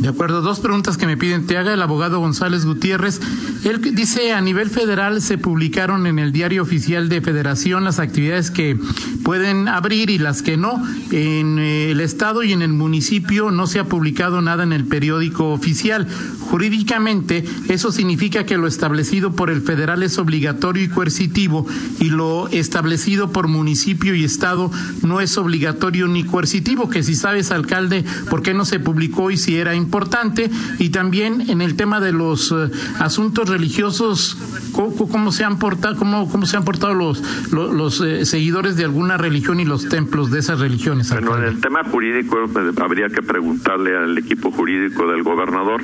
De 0.00 0.08
acuerdo, 0.08 0.40
dos 0.40 0.60
preguntas 0.60 0.96
que 0.96 1.06
me 1.06 1.18
piden. 1.18 1.46
Te 1.46 1.58
haga 1.58 1.74
el 1.74 1.82
abogado 1.82 2.20
González 2.20 2.64
Gutiérrez. 2.64 3.20
Él 3.64 3.82
dice, 3.94 4.32
a 4.32 4.40
nivel 4.40 4.70
federal 4.70 5.20
se 5.20 5.36
publicaron 5.36 6.06
en 6.06 6.18
el 6.18 6.32
diario 6.32 6.62
oficial 6.62 7.10
de 7.10 7.20
federación 7.20 7.84
las 7.84 7.98
actividades 7.98 8.50
que 8.50 8.78
pueden 9.22 9.68
abrir 9.68 10.08
y 10.08 10.16
las 10.16 10.40
que 10.40 10.56
no. 10.56 10.82
En 11.10 11.58
eh, 11.58 11.90
el 11.90 12.00
estado 12.00 12.42
y 12.42 12.54
en 12.54 12.62
el 12.62 12.72
municipio 12.72 13.50
no 13.50 13.66
se 13.66 13.78
ha 13.78 13.84
publicado 13.84 14.40
nada 14.40 14.62
en 14.62 14.72
el 14.72 14.86
periódico 14.86 15.52
oficial. 15.52 16.08
Jurídicamente, 16.48 17.44
eso 17.68 17.92
significa 17.92 18.46
que 18.46 18.56
lo 18.56 18.66
establecido 18.66 19.32
por 19.32 19.50
el 19.50 19.60
federal 19.60 20.02
es 20.02 20.16
obligatorio 20.16 20.82
y 20.82 20.88
coercitivo 20.88 21.66
y 21.98 22.08
lo 22.08 22.48
establecido 22.48 23.32
por 23.32 23.48
municipio 23.48 24.14
y 24.14 24.24
estado 24.24 24.70
no 25.02 25.20
es 25.20 25.36
obligatorio 25.36 26.08
ni 26.08 26.24
coercitivo. 26.24 26.88
Que 26.88 27.02
si 27.02 27.14
sabes, 27.14 27.50
alcalde, 27.50 28.02
por 28.30 28.40
qué 28.42 28.54
no 28.54 28.64
se 28.64 28.80
publicó 28.80 29.30
y 29.30 29.36
si 29.36 29.56
era 29.56 29.74
importante 29.90 30.48
y 30.78 30.90
también 30.90 31.50
en 31.50 31.60
el 31.60 31.74
tema 31.74 32.00
de 32.00 32.12
los 32.12 32.52
eh, 32.52 32.70
asuntos 33.00 33.48
religiosos 33.48 34.38
cómo, 34.72 35.32
se 35.32 35.42
han 35.42 35.58
portado 35.58 35.96
cómo, 35.96 36.30
cómo 36.30 36.46
se 36.46 36.56
han 36.56 36.64
portado 36.64 36.94
los 36.94 37.20
los, 37.50 38.00
eh, 38.00 38.24
seguidores 38.24 38.76
de 38.76 38.84
alguna 38.84 39.16
religión 39.16 39.58
y 39.58 39.64
los 39.64 39.88
templos 39.88 40.30
de 40.30 40.38
esas 40.38 40.60
religiones 40.60 41.10
bueno 41.10 41.36
en 41.38 41.44
el 41.44 41.60
tema 41.60 41.82
jurídico 41.82 42.36
eh, 42.44 42.72
habría 42.80 43.08
que 43.08 43.20
preguntarle 43.20 43.96
al 43.96 44.16
equipo 44.16 44.52
jurídico 44.52 45.10
del 45.10 45.22
gobernador. 45.24 45.82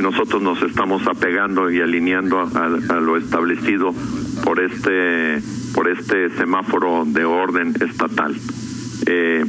Nosotros 0.00 0.40
nos 0.40 0.62
estamos 0.62 1.04
apegando 1.08 1.68
y 1.68 1.80
alineando 1.80 2.38
a, 2.38 2.44
a 2.44 3.00
lo 3.00 3.16
establecido 3.16 3.92
por 4.44 4.60
este 4.60 5.42
por 5.74 5.88
este 5.88 6.30
semáforo 6.36 7.04
de 7.06 7.24
orden 7.24 7.74
estatal. 7.80 8.36
Eh, 9.06 9.44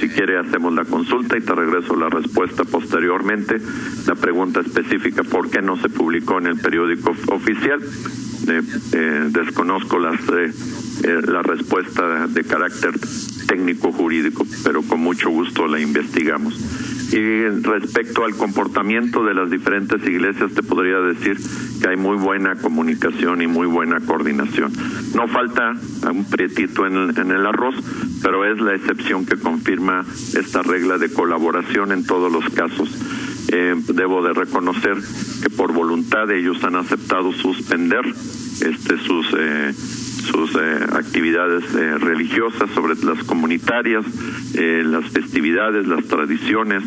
si 0.00 0.08
quiere 0.08 0.38
hacemos 0.38 0.72
la 0.74 0.84
consulta 0.84 1.36
y 1.36 1.40
te 1.40 1.54
regreso 1.54 1.94
la 1.96 2.08
respuesta 2.08 2.64
posteriormente. 2.64 3.60
La 4.06 4.14
pregunta 4.14 4.60
específica, 4.60 5.22
¿por 5.22 5.50
qué 5.50 5.62
no 5.62 5.76
se 5.76 5.88
publicó 5.88 6.38
en 6.38 6.46
el 6.46 6.58
periódico 6.58 7.14
oficial? 7.28 7.80
Eh, 8.48 8.62
eh, 8.92 9.28
desconozco 9.30 9.98
las, 9.98 10.20
eh, 10.28 10.52
la 11.26 11.42
respuesta 11.42 12.26
de 12.26 12.44
carácter 12.44 12.92
técnico 13.46 13.92
jurídico, 13.92 14.46
pero 14.64 14.82
con 14.82 15.00
mucho 15.00 15.30
gusto 15.30 15.66
la 15.66 15.80
investigamos. 15.80 16.58
Y 17.12 17.48
respecto 17.62 18.24
al 18.24 18.34
comportamiento 18.34 19.24
de 19.24 19.34
las 19.34 19.50
diferentes 19.50 20.04
iglesias, 20.06 20.52
te 20.52 20.62
podría 20.62 20.98
decir 20.98 21.36
que 21.80 21.88
hay 21.88 21.96
muy 21.96 22.16
buena 22.16 22.56
comunicación 22.56 23.42
y 23.42 23.46
muy 23.46 23.66
buena 23.66 24.00
coordinación. 24.00 24.72
No 25.14 25.28
falta 25.28 25.74
un 26.10 26.24
prietito 26.24 26.86
en 26.86 27.30
el, 27.30 27.46
arroz, 27.46 27.74
pero 28.22 28.44
es 28.44 28.60
la 28.60 28.74
excepción 28.74 29.26
que 29.26 29.36
confirma 29.36 30.04
esta 30.34 30.62
regla 30.62 30.98
de 30.98 31.12
colaboración 31.12 31.92
en 31.92 32.04
todos 32.04 32.32
los 32.32 32.48
casos. 32.52 32.90
Eh, 33.48 33.74
debo 33.94 34.22
de 34.22 34.32
reconocer 34.32 34.96
que 35.42 35.50
por 35.50 35.72
voluntad 35.72 36.30
ellos 36.30 36.64
han 36.64 36.76
aceptado 36.76 37.32
suspender 37.32 38.04
este 38.60 38.98
sus 38.98 39.26
eh, 39.38 39.72
sus 40.24 40.54
eh, 40.54 40.78
actividades 40.92 41.64
eh, 41.74 41.98
religiosas, 41.98 42.70
sobre 42.70 42.94
las 43.04 43.22
comunitarias, 43.24 44.04
eh, 44.54 44.82
las 44.84 45.04
festividades, 45.10 45.86
las 45.86 46.04
tradiciones. 46.04 46.82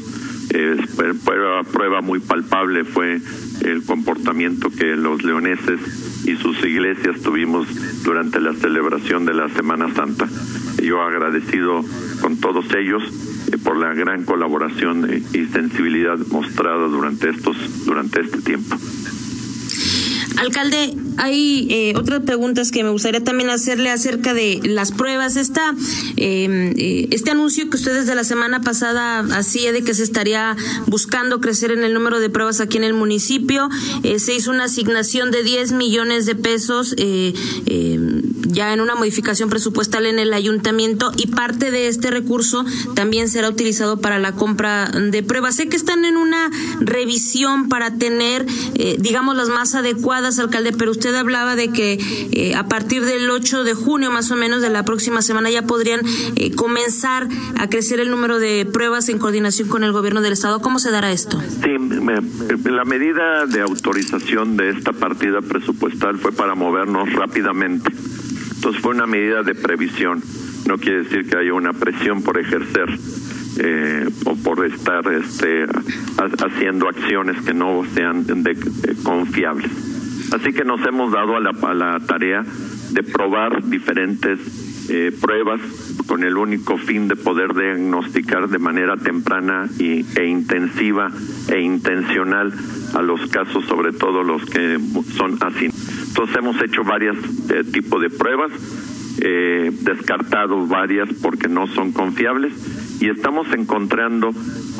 Prueba, 1.26 1.63
prueba 1.63 2.02
muy 2.02 2.19
palpable 2.19 2.86
fue 2.86 3.19
el 3.65 3.84
comportamiento 3.84 4.69
que 4.69 4.95
los 4.95 5.21
leoneses 5.23 6.26
y 6.26 6.38
sus 6.38 6.63
iglesias 6.63 7.21
tuvimos 7.21 7.67
durante 8.04 8.39
la 8.39 8.54
celebración 8.54 9.26
de 9.26 9.34
la 9.34 9.50
Semana 9.50 9.93
Santa. 9.93 10.28
Yo 10.82 11.02
agradecido 11.02 11.84
con 12.21 12.38
todos 12.38 12.65
ellos 12.76 13.04
por 13.63 13.78
la 13.78 13.93
gran 13.93 14.23
colaboración 14.23 15.08
y 15.34 15.45
sensibilidad 15.47 16.17
mostrada 16.32 16.88
durante 16.88 17.30
estos 17.30 17.86
durante 17.86 18.21
este 18.21 18.41
tiempo. 18.41 18.78
Alcalde, 20.38 20.95
hay 21.17 21.67
eh, 21.71 21.93
otras 21.95 22.21
preguntas 22.21 22.71
que 22.71 22.84
me 22.84 22.91
gustaría 22.91 23.23
también 23.23 23.50
hacerle 23.50 23.89
acerca 23.89 24.36
de 24.36 24.60
las 24.63 24.91
pruebas. 24.91 25.36
Esta, 25.36 25.73
em, 26.15 26.73
eh, 26.78 27.08
este 27.12 27.32
anuncio 27.32 27.69
que 27.69 27.78
usted 27.78 27.93
desde 27.93 28.13
la 28.13 28.23
semana 28.23 28.62
pasada 28.62 29.19
hacía 29.36 29.71
de 29.71 29.84
que 29.84 29.95
se 29.95 30.04
estaría 30.04 30.56
buscando 30.86 31.41
crecer 31.41 31.71
en 31.71 31.84
el 31.84 31.93
número 31.93 32.19
de 32.19 32.30
pruebas 32.30 32.62
aquí 32.62 32.78
en 32.78 32.84
el 32.84 32.93
municipio, 32.93 33.67
eh, 34.04 34.19
se 34.19 34.36
hizo 34.36 34.52
una 34.52 34.65
asignación 34.65 35.32
de 35.32 35.41
10 35.41 35.71
millones 35.71 36.28
de 36.28 36.36
pesos 36.36 36.93
em, 36.97 37.34
ya 38.47 38.73
en 38.73 38.82
una 38.82 38.95
modificación 38.95 39.50
presupuestal 39.50 40.06
en 40.06 40.19
el 40.19 40.34
ayuntamiento 40.34 41.12
y 41.17 41.28
parte 41.28 41.71
de 41.71 41.88
este 41.88 42.12
recurso 42.12 42.63
también 42.93 43.28
será 43.28 43.50
utilizado 43.50 43.97
para 43.97 44.19
la 44.19 44.34
compra 44.34 44.89
de 44.89 45.23
pruebas. 45.23 45.56
Sé 45.56 45.67
que 45.67 45.78
están 45.78 46.06
en 46.06 46.15
una 46.17 46.50
revisión 46.80 47.69
para 47.69 47.97
tener, 47.97 48.45
digamos, 49.00 49.36
las 49.36 49.50
más 49.50 49.76
adecuadas 49.76 50.27
alcalde, 50.40 50.74
pero 50.78 50.92
usted 50.92 51.16
hablaba 51.16 51.56
de 51.56 51.72
que 51.72 51.98
eh, 52.32 52.56
a 52.56 52.68
partir 52.68 53.06
del 53.06 53.30
8 53.30 53.63
de 53.63 53.74
junio, 53.74 54.12
más 54.12 54.32
o 54.32 54.36
menos 54.36 54.62
de 54.62 54.70
la 54.70 54.84
próxima 54.84 55.22
semana, 55.22 55.50
ya 55.50 55.63
podrían 55.63 56.02
eh, 56.36 56.54
comenzar 56.54 57.28
a 57.58 57.70
crecer 57.70 58.00
el 58.00 58.12
número 58.12 58.40
de 58.40 58.66
pruebas 58.72 59.10
en 59.10 59.18
coordinación 59.18 59.70
con 59.70 59.84
el 59.84 59.92
gobierno 59.92 60.22
del 60.22 60.34
Estado. 60.34 60.62
¿Cómo 60.62 60.80
se 60.80 60.92
dará 60.92 61.12
esto? 61.12 61.42
Sí, 61.42 61.78
la 62.70 62.86
medida 62.86 63.46
de 63.46 63.62
autorización 63.62 64.58
de 64.58 64.70
esta 64.70 64.94
partida 64.94 65.42
presupuestal 65.42 66.18
fue 66.18 66.32
para 66.32 66.56
movernos 66.56 67.12
rápidamente. 67.13 67.92
Entonces 68.56 68.82
fue 68.82 68.94
una 68.94 69.08
medida 69.08 69.44
de 69.44 69.56
previsión. 69.56 70.22
No 70.68 70.78
quiere 70.78 71.04
decir 71.04 71.30
que 71.30 71.38
haya 71.38 71.54
una 71.54 71.74
presión 71.74 72.22
por 72.22 72.40
ejercer 72.40 72.90
eh, 73.60 74.08
o 74.26 74.36
por 74.36 74.66
estar 74.66 75.12
este, 75.12 75.66
haciendo 76.18 76.90
acciones 76.90 77.42
que 77.44 77.54
no 77.54 77.84
sean 77.94 78.26
confiables. 79.04 79.72
Así 80.32 80.52
que 80.52 80.66
nos 80.66 80.86
hemos 80.86 81.12
dado 81.12 81.38
a 81.38 81.74
la, 81.74 82.00
tarea 82.00 82.44
de 82.92 83.04
probar 83.04 83.63
diferentes 83.63 84.40
eh, 84.90 85.12
pruebas 85.22 85.62
con 86.06 86.24
el 86.24 86.38
único 86.38 86.78
fin 86.78 87.08
de 87.08 87.16
poder 87.16 87.54
diagnosticar 87.54 88.50
de 88.50 88.60
manera 88.60 88.98
temprana 88.98 89.70
y, 89.80 90.06
e 90.18 90.26
intensiva 90.26 91.10
e 91.50 91.62
intencional 91.62 92.54
a 92.94 93.02
los 93.02 93.28
casos, 93.28 93.66
sobre 93.66 93.94
todo 93.94 94.24
los 94.24 94.46
que 94.46 94.78
son 95.16 95.38
así. 95.42 95.70
Entonces 96.08 96.36
hemos 96.38 96.62
hecho 96.62 96.84
varios 96.84 97.18
eh, 97.50 97.63
tipos 97.63 98.02
de 98.02 98.10
pruebas, 98.10 98.52
eh, 99.22 99.72
descartado 99.82 100.68
varias 100.68 101.10
porque 101.22 101.48
no 101.48 101.68
son 101.68 101.92
confiables 101.92 102.54
y 103.00 103.10
estamos 103.10 103.48
encontrando 103.54 104.32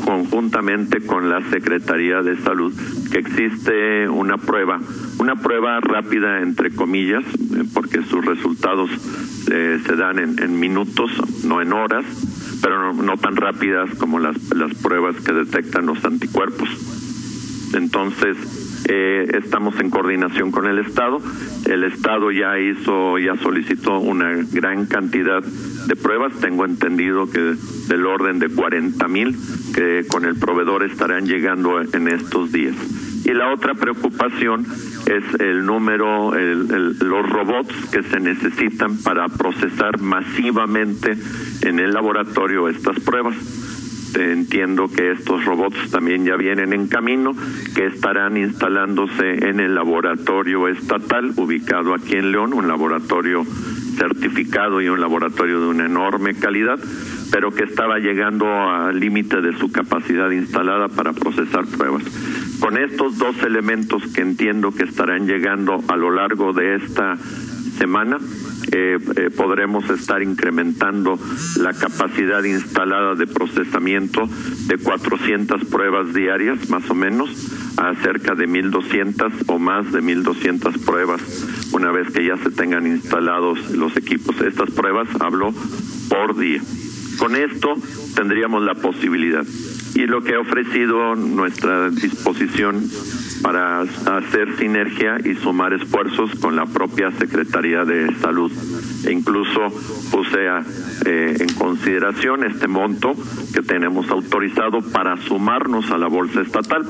conjuntamente 0.06 1.02
con 1.06 1.30
la 1.30 1.42
Secretaría 1.50 2.22
de 2.22 2.38
Salud 2.38 2.74
que 3.12 3.20
existe 3.20 4.08
una 4.10 4.38
prueba, 4.38 4.80
una 5.20 5.36
prueba 5.36 5.80
rápida 5.80 6.42
entre 6.42 6.72
comillas, 6.72 7.24
eh, 7.26 7.64
porque 7.74 8.04
sus 8.04 8.26
resultados 8.26 8.90
eh, 9.52 9.80
se 9.86 9.96
dan 9.96 10.20
en, 10.20 10.60
minutos, 10.60 11.12
no 11.46 11.62
en 11.62 11.74
horas, 11.74 12.06
pero 12.62 12.94
no, 12.94 13.18
tan 13.18 13.36
rápidas 13.36 13.90
como 13.96 14.20
las, 14.20 14.36
las 14.56 14.74
pruebas 14.76 15.16
que 15.18 15.34
detectan 15.34 15.86
los 15.86 16.04
anticuerpos. 16.04 16.70
Entonces, 17.74 18.38
eh, 18.90 19.28
estamos 19.34 19.80
en 19.80 19.90
coordinación 19.90 20.52
con 20.52 20.68
el 20.68 20.80
Estado. 20.80 21.20
El 21.66 21.84
Estado 21.84 22.32
ya 22.32 22.58
hizo, 22.60 23.18
ya 23.20 23.36
solicitó 23.36 24.00
una 24.00 24.32
gran 24.52 24.86
cantidad 24.86 25.44
de 25.88 25.96
pruebas. 25.96 26.34
Tengo 26.40 26.66
entendido 26.66 27.30
que 27.30 27.56
del 27.88 28.06
orden 28.06 28.40
de 28.40 28.50
40 28.50 29.08
mil 29.08 29.36
que 29.74 30.06
con 30.08 30.26
el 30.26 30.36
proveedor 30.36 30.84
estarán 30.84 31.26
llegando 31.26 31.82
en 31.82 32.08
estos 32.08 32.52
días. 32.52 32.76
Y 33.26 33.34
la 33.34 33.52
otra 33.54 33.74
preocupación 33.74 34.66
es 35.06 35.40
el 35.40 35.66
número, 35.66 36.34
los 36.34 37.30
robots 37.30 37.74
que 37.92 38.04
se 38.04 38.20
necesitan 38.20 38.98
para 38.98 39.28
procesar 39.28 40.00
masivamente 40.00 41.18
en 41.62 41.80
el 41.80 41.94
laboratorio 41.94 42.70
estas 42.70 43.00
pruebas 43.00 43.36
entiendo 44.16 44.88
que 44.88 45.12
estos 45.12 45.46
robots 45.46 45.92
también 45.92 46.26
ya 46.26 46.36
vienen 46.36 46.74
en 46.74 46.88
camino, 46.88 47.36
que 47.76 47.88
estarán 47.88 48.38
instalándose 48.38 49.50
en 49.50 49.60
el 49.60 49.76
laboratorio 49.76 50.68
estatal 50.68 51.32
ubicado 51.36 51.94
aquí 51.94 52.16
en 52.16 52.32
León, 52.32 52.54
un 52.54 52.68
laboratorio 52.68 53.46
certificado 53.98 54.82
y 54.82 54.90
un 54.90 55.02
laboratorio 55.02 55.60
de 55.60 55.68
una 55.68 55.86
enorme 55.86 56.36
calidad, 56.36 56.80
pero 57.32 57.52
que 57.52 57.64
estaba 57.64 57.98
llegando 57.98 58.48
al 58.48 59.00
límite 59.00 59.42
de 59.42 59.58
su 59.58 59.72
capacidad 59.72 60.30
instalada 60.32 60.88
para 60.88 61.14
procesar 61.14 61.66
pruebas. 61.66 62.04
Con 62.60 62.78
estos 62.78 63.18
dos 63.18 63.42
elementos 63.44 64.04
que 64.14 64.22
entiendo 64.22 64.72
que 64.72 64.84
estarán 64.84 65.28
llegando 65.28 65.84
a 65.88 65.96
lo 65.96 66.12
largo 66.12 66.54
de 66.54 66.76
esta 66.76 67.18
semana, 67.78 68.18
eh, 68.72 68.98
eh, 69.16 69.30
podremos 69.36 69.90
estar 69.90 70.22
incrementando 70.22 71.18
la 71.60 71.74
capacidad 71.74 72.44
instalada 72.44 73.16
de 73.16 73.28
procesamiento 73.28 74.28
de 74.68 74.78
400 74.78 75.66
pruebas 75.66 76.14
diarias, 76.14 76.70
más 76.70 76.90
o 76.90 76.96
menos, 76.96 77.30
a 77.78 77.94
cerca 77.96 78.36
de 78.36 78.48
1.200 78.48 79.44
o 79.48 79.60
más 79.60 79.92
de 79.92 80.02
1.200 80.02 80.84
pruebas 80.84 81.22
una 81.72 81.92
vez 81.92 82.12
que 82.12 82.26
ya 82.26 82.38
se 82.38 82.50
tengan 82.50 82.88
instalados 82.88 83.72
los 83.72 83.96
equipos. 83.96 84.42
Estas 84.42 84.72
pruebas 84.72 85.08
hablo 85.20 85.54
por 86.10 86.38
día. 86.38 86.62
Con 87.18 87.36
esto 87.36 87.76
tendríamos 88.16 88.64
la 88.64 88.76
posibilidad. 88.76 89.46
Y 89.96 90.06
lo 90.06 90.22
que 90.22 90.36
ha 90.36 90.40
ofrecido 90.40 91.16
nuestra 91.16 91.90
disposición 91.90 92.88
para 93.42 93.82
hacer 93.82 94.58
sinergia 94.58 95.18
y 95.24 95.36
sumar 95.36 95.74
esfuerzos 95.74 96.32
con 96.40 96.56
la 96.56 96.66
propia 96.66 97.12
Secretaría 97.12 97.86
de 97.86 98.14
Salud. 98.16 98.52
E 99.06 99.12
incluso 99.12 99.70
puse 100.12 100.48
eh, 101.06 101.36
en 101.40 101.54
consideración 101.56 102.44
este 102.44 102.68
monto 102.68 103.14
que 103.54 103.62
tenemos 103.62 104.10
autorizado 104.10 104.82
para 104.82 105.18
sumarnos 105.18 105.92
a 105.92 105.98
la 105.98 106.08
bolsa 106.08 106.42
estatal. 106.42 106.86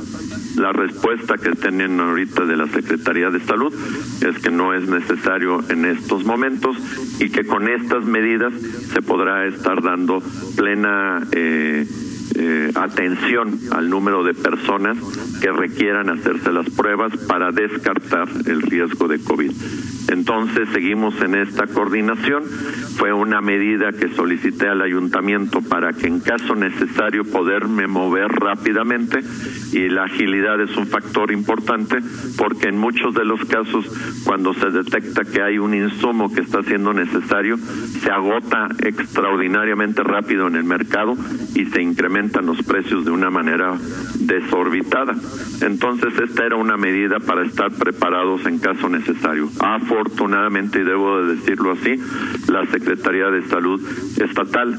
La 0.57 0.71
respuesta 0.71 1.35
que 1.37 1.51
tienen 1.51 1.99
ahorita 1.99 2.45
de 2.45 2.57
la 2.57 2.67
Secretaría 2.67 3.29
de 3.29 3.39
Salud 3.41 3.73
es 4.21 4.39
que 4.39 4.49
no 4.49 4.73
es 4.73 4.87
necesario 4.87 5.63
en 5.69 5.85
estos 5.85 6.25
momentos 6.25 6.77
y 7.19 7.29
que 7.29 7.45
con 7.45 7.67
estas 7.67 8.05
medidas 8.05 8.53
se 8.93 9.01
podrá 9.01 9.45
estar 9.45 9.81
dando 9.81 10.21
plena 10.55 11.21
eh, 11.31 11.85
eh, 12.35 12.71
atención 12.75 13.59
al 13.71 13.89
número 13.89 14.23
de 14.23 14.33
personas 14.33 14.97
que 15.41 15.51
requieran 15.51 16.09
hacerse 16.09 16.51
las 16.51 16.69
pruebas 16.69 17.15
para 17.27 17.51
descartar 17.51 18.27
el 18.45 18.61
riesgo 18.61 19.07
de 19.07 19.19
COVID. 19.19 19.51
Entonces 20.09 20.69
seguimos 20.73 21.19
en 21.21 21.35
esta 21.35 21.67
coordinación. 21.67 22.43
Fue 22.97 23.13
una 23.13 23.41
medida 23.41 23.91
que 23.91 24.09
solicité 24.09 24.67
al 24.67 24.81
ayuntamiento 24.81 25.61
para 25.61 25.93
que 25.93 26.07
en 26.07 26.19
caso 26.19 26.55
necesario 26.55 27.23
poderme 27.25 27.87
mover 27.87 28.27
rápidamente 28.27 29.19
y 29.73 29.89
la 29.89 30.05
agilidad 30.05 30.61
es 30.61 30.75
un 30.77 30.87
factor 30.87 31.31
importante 31.31 31.97
porque 32.37 32.69
en 32.69 32.77
muchos 32.77 33.13
de 33.13 33.25
los 33.25 33.43
casos 33.45 33.85
cuando 34.23 34.53
se 34.53 34.69
detecta 34.69 35.23
que 35.23 35.41
hay 35.41 35.57
un 35.59 35.73
insumo 35.73 36.33
que 36.33 36.41
está 36.41 36.63
siendo 36.63 36.93
necesario 36.93 37.57
se 37.57 38.09
agota 38.09 38.67
extraordinariamente 38.83 40.03
rápido 40.03 40.47
en 40.47 40.55
el 40.55 40.63
mercado 40.63 41.15
y 41.55 41.65
se 41.65 41.81
incrementan 41.81 42.45
los 42.45 42.63
precios 42.63 43.05
de 43.05 43.11
una 43.11 43.29
manera 43.29 43.75
desorbitada. 44.19 45.15
Entonces 45.61 46.13
esta 46.19 46.45
era 46.45 46.55
una 46.55 46.77
medida 46.77 47.19
para 47.19 47.43
estar 47.43 47.71
preparados 47.71 48.45
en 48.45 48.59
caso 48.59 48.89
necesario. 48.89 49.49
Afortunadamente, 49.97 50.79
y 50.79 50.83
debo 50.83 51.23
de 51.23 51.35
decirlo 51.35 51.71
así, 51.71 51.99
la 52.51 52.65
Secretaría 52.67 53.31
de 53.31 53.47
Salud 53.47 53.81
Estatal 54.21 54.77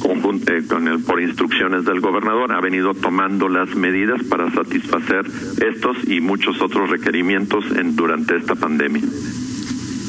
conjunte 0.00 0.66
con 0.66 0.88
el, 0.88 1.00
por 1.00 1.20
instrucciones 1.20 1.84
del 1.84 2.00
gobernador, 2.00 2.52
ha 2.52 2.60
venido 2.60 2.94
tomando 2.94 3.50
las 3.50 3.74
medidas 3.76 4.22
para 4.30 4.50
satisfacer 4.50 5.26
estos 5.60 6.08
y 6.08 6.20
muchos 6.20 6.62
otros 6.62 6.88
requerimientos 6.88 7.64
en, 7.76 7.96
durante 7.96 8.36
esta 8.36 8.54
pandemia. 8.54 9.02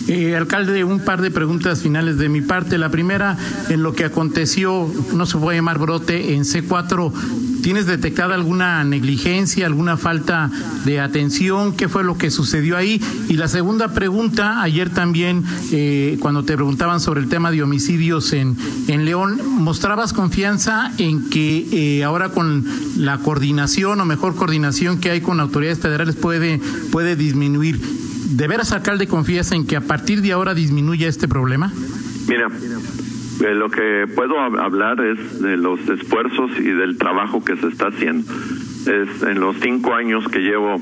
Eh, 0.07 0.35
alcalde, 0.35 0.83
un 0.83 1.03
par 1.03 1.21
de 1.21 1.29
preguntas 1.29 1.83
finales 1.83 2.17
de 2.17 2.29
mi 2.29 2.41
parte. 2.41 2.77
La 2.77 2.89
primera, 2.89 3.37
en 3.69 3.83
lo 3.83 3.93
que 3.93 4.05
aconteció, 4.05 4.89
no 5.13 5.25
se 5.25 5.37
puede 5.37 5.57
llamar 5.57 5.77
brote, 5.77 6.33
en 6.33 6.43
C4, 6.43 7.11
¿tienes 7.61 7.85
detectada 7.85 8.35
alguna 8.35 8.83
negligencia, 8.83 9.65
alguna 9.65 9.97
falta 9.97 10.49
de 10.85 10.99
atención? 10.99 11.75
¿Qué 11.75 11.89
fue 11.89 12.03
lo 12.03 12.17
que 12.17 12.31
sucedió 12.31 12.77
ahí? 12.77 13.01
Y 13.29 13.35
la 13.35 13.47
segunda 13.47 13.89
pregunta, 13.93 14.61
ayer 14.61 14.89
también, 14.89 15.43
eh, 15.71 16.17
cuando 16.19 16.43
te 16.43 16.55
preguntaban 16.55 16.99
sobre 16.99 17.21
el 17.21 17.29
tema 17.29 17.51
de 17.51 17.63
homicidios 17.63 18.33
en, 18.33 18.57
en 18.87 19.05
León, 19.05 19.39
mostrabas 19.45 20.13
confianza 20.13 20.91
en 20.97 21.29
que 21.29 21.67
eh, 21.71 22.03
ahora 22.03 22.29
con 22.29 22.65
la 22.97 23.17
coordinación 23.19 23.99
o 24.01 24.05
mejor 24.05 24.35
coordinación 24.35 24.99
que 24.99 25.11
hay 25.11 25.21
con 25.21 25.39
autoridades 25.39 25.79
federales 25.79 26.15
puede, 26.15 26.59
puede 26.91 27.15
disminuir. 27.15 27.79
¿De 28.31 28.47
veras, 28.47 28.71
alcalde, 28.71 29.07
confías 29.07 29.51
en 29.51 29.65
que 29.65 29.75
a 29.75 29.81
partir 29.81 30.21
de 30.21 30.31
ahora 30.31 30.53
disminuya 30.53 31.07
este 31.07 31.27
problema? 31.27 31.73
Mira, 32.27 32.47
eh, 33.43 33.55
lo 33.55 33.69
que 33.69 34.07
puedo 34.15 34.39
hablar 34.39 34.99
es 35.01 35.41
de 35.41 35.57
los 35.57 35.79
esfuerzos 35.89 36.51
y 36.59 36.69
del 36.71 36.97
trabajo 36.97 37.43
que 37.43 37.55
se 37.57 37.67
está 37.67 37.87
haciendo. 37.87 38.31
Es 38.31 39.23
en 39.23 39.39
los 39.39 39.57
cinco 39.57 39.93
años 39.93 40.27
que 40.27 40.39
llevo 40.39 40.79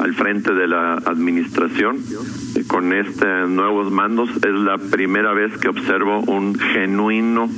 al 0.00 0.14
frente 0.14 0.52
de 0.54 0.68
la 0.68 0.94
administración 0.94 1.98
eh, 2.54 2.64
con 2.66 2.92
estos 2.92 3.48
nuevos 3.48 3.90
mandos 3.92 4.30
es 4.30 4.54
la 4.54 4.78
primera 4.78 5.32
vez 5.32 5.56
que 5.58 5.68
observo 5.68 6.20
un 6.20 6.58
genuino, 6.58 7.48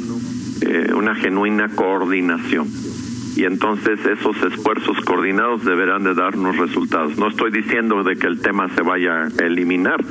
eh, 0.62 0.92
una 0.94 1.14
genuina 1.14 1.68
coordinación 1.68 2.68
y 3.37 3.44
entonces 3.44 3.98
esos 4.07 4.37
esfuerzos 4.42 5.00
coordinados 5.04 5.64
deberán 5.64 6.04
de 6.04 6.14
darnos 6.14 6.57
resultados. 6.57 7.18
No 7.18 7.28
estoy 7.28 7.50
diciendo 7.50 8.04
de 8.04 8.16
que 8.16 8.26
el 8.26 8.40
tema 8.40 8.68
se 8.68 8.83
vaya 8.83 9.24
a 9.24 9.44
eliminar, 9.44 10.04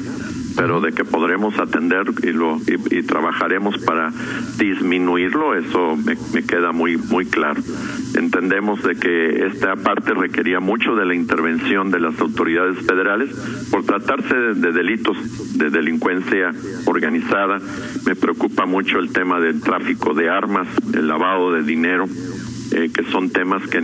pero 0.56 0.82
de 0.82 0.92
que 0.92 1.04
podremos 1.04 1.58
atender 1.60 2.06
y 2.24 2.32
lo 2.32 2.58
y, 2.68 3.04
trabajaremos 3.04 3.78
para 3.80 4.12
disminuirlo, 4.58 5.56
eso 5.56 5.98
me, 5.98 6.44
queda 6.44 6.72
muy 6.72 6.98
muy 6.98 7.26
claro. 7.26 7.62
Entendemos 8.16 8.84
de 8.84 8.96
que 8.96 9.46
esta 9.48 9.76
parte 9.76 10.14
requería 10.14 10.60
mucho 10.60 10.96
de 10.96 11.06
la 11.06 11.16
intervención 11.16 11.92
de 11.92 12.00
las 12.00 12.20
autoridades 12.20 12.78
federales 12.86 13.30
por 13.72 13.84
tratarse 13.84 14.36
de 14.36 14.72
delitos 14.72 15.18
de 15.58 15.70
delincuencia 15.70 16.52
organizada. 16.86 17.60
Me 18.06 18.16
preocupa 18.16 18.66
mucho 18.66 19.00
el 19.00 19.12
tema 19.12 19.40
del 19.40 19.62
tráfico 19.62 20.14
de 20.14 20.30
armas, 20.30 20.68
el 20.94 21.08
lavado 21.08 21.52
de 21.52 21.64
dinero 21.64 22.06
eh, 22.76 22.90
que 22.92 23.04
son 23.12 23.30
temas 23.30 23.68
que 23.68 23.82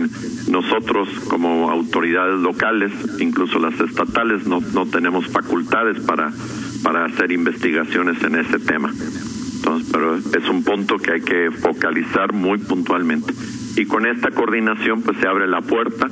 nosotros 0.50 1.08
como 1.28 1.70
autoridades 1.70 2.40
locales, 2.40 2.90
incluso 3.20 3.60
las 3.60 3.78
estatales, 3.78 4.48
no, 4.48 4.60
no 4.74 4.84
tenemos 4.86 5.28
facultades 5.28 6.00
para, 6.00 6.32
para 6.82 7.04
hacer 7.04 7.32
investigaciones 7.32 8.22
en 8.22 8.36
ese 8.36 8.58
tema. 8.58 8.92
Entonces, 9.56 9.88
pero 9.92 10.16
es 10.16 10.48
un 10.48 10.64
punto 10.64 10.96
que 10.96 11.12
hay 11.12 11.20
que 11.20 11.50
focalizar 11.50 12.32
muy 12.32 12.58
puntualmente. 12.58 13.32
Y 13.76 13.86
con 13.86 14.06
esta 14.06 14.30
coordinación 14.30 15.02
pues 15.02 15.18
se 15.18 15.28
abre 15.28 15.46
la 15.46 15.60
puerta 15.60 16.08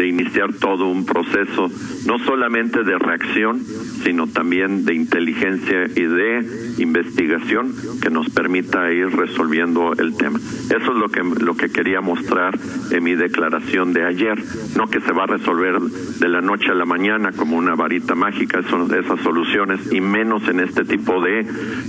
de 0.00 0.08
iniciar 0.08 0.54
todo 0.54 0.86
un 0.86 1.04
proceso, 1.04 1.70
no 2.06 2.18
solamente 2.20 2.84
de 2.84 2.98
reacción, 2.98 3.60
sino 4.02 4.28
también 4.28 4.86
de 4.86 4.94
inteligencia 4.94 5.84
y 5.94 6.04
de 6.04 6.74
investigación 6.78 7.74
que 8.00 8.08
nos 8.08 8.30
permita 8.30 8.90
ir 8.92 9.08
resolviendo 9.10 9.92
el 9.92 10.16
tema. 10.16 10.38
Eso 10.38 10.92
es 10.92 10.96
lo 10.96 11.10
que, 11.10 11.22
lo 11.22 11.54
que 11.54 11.68
quería 11.68 12.00
mostrar 12.00 12.58
en 12.90 13.04
mi 13.04 13.14
declaración 13.14 13.92
de 13.92 14.06
ayer, 14.06 14.42
no 14.74 14.88
que 14.88 15.02
se 15.02 15.12
va 15.12 15.24
a 15.24 15.26
resolver 15.26 15.78
de 15.78 16.28
la 16.28 16.40
noche 16.40 16.70
a 16.70 16.74
la 16.74 16.86
mañana 16.86 17.32
como 17.32 17.58
una 17.58 17.74
varita 17.74 18.14
mágica, 18.14 18.62
son 18.70 18.88
esas 18.94 19.20
soluciones, 19.20 19.92
y 19.92 20.00
menos 20.00 20.48
en 20.48 20.60
este 20.60 20.86
tipo 20.86 21.20
de, 21.20 21.44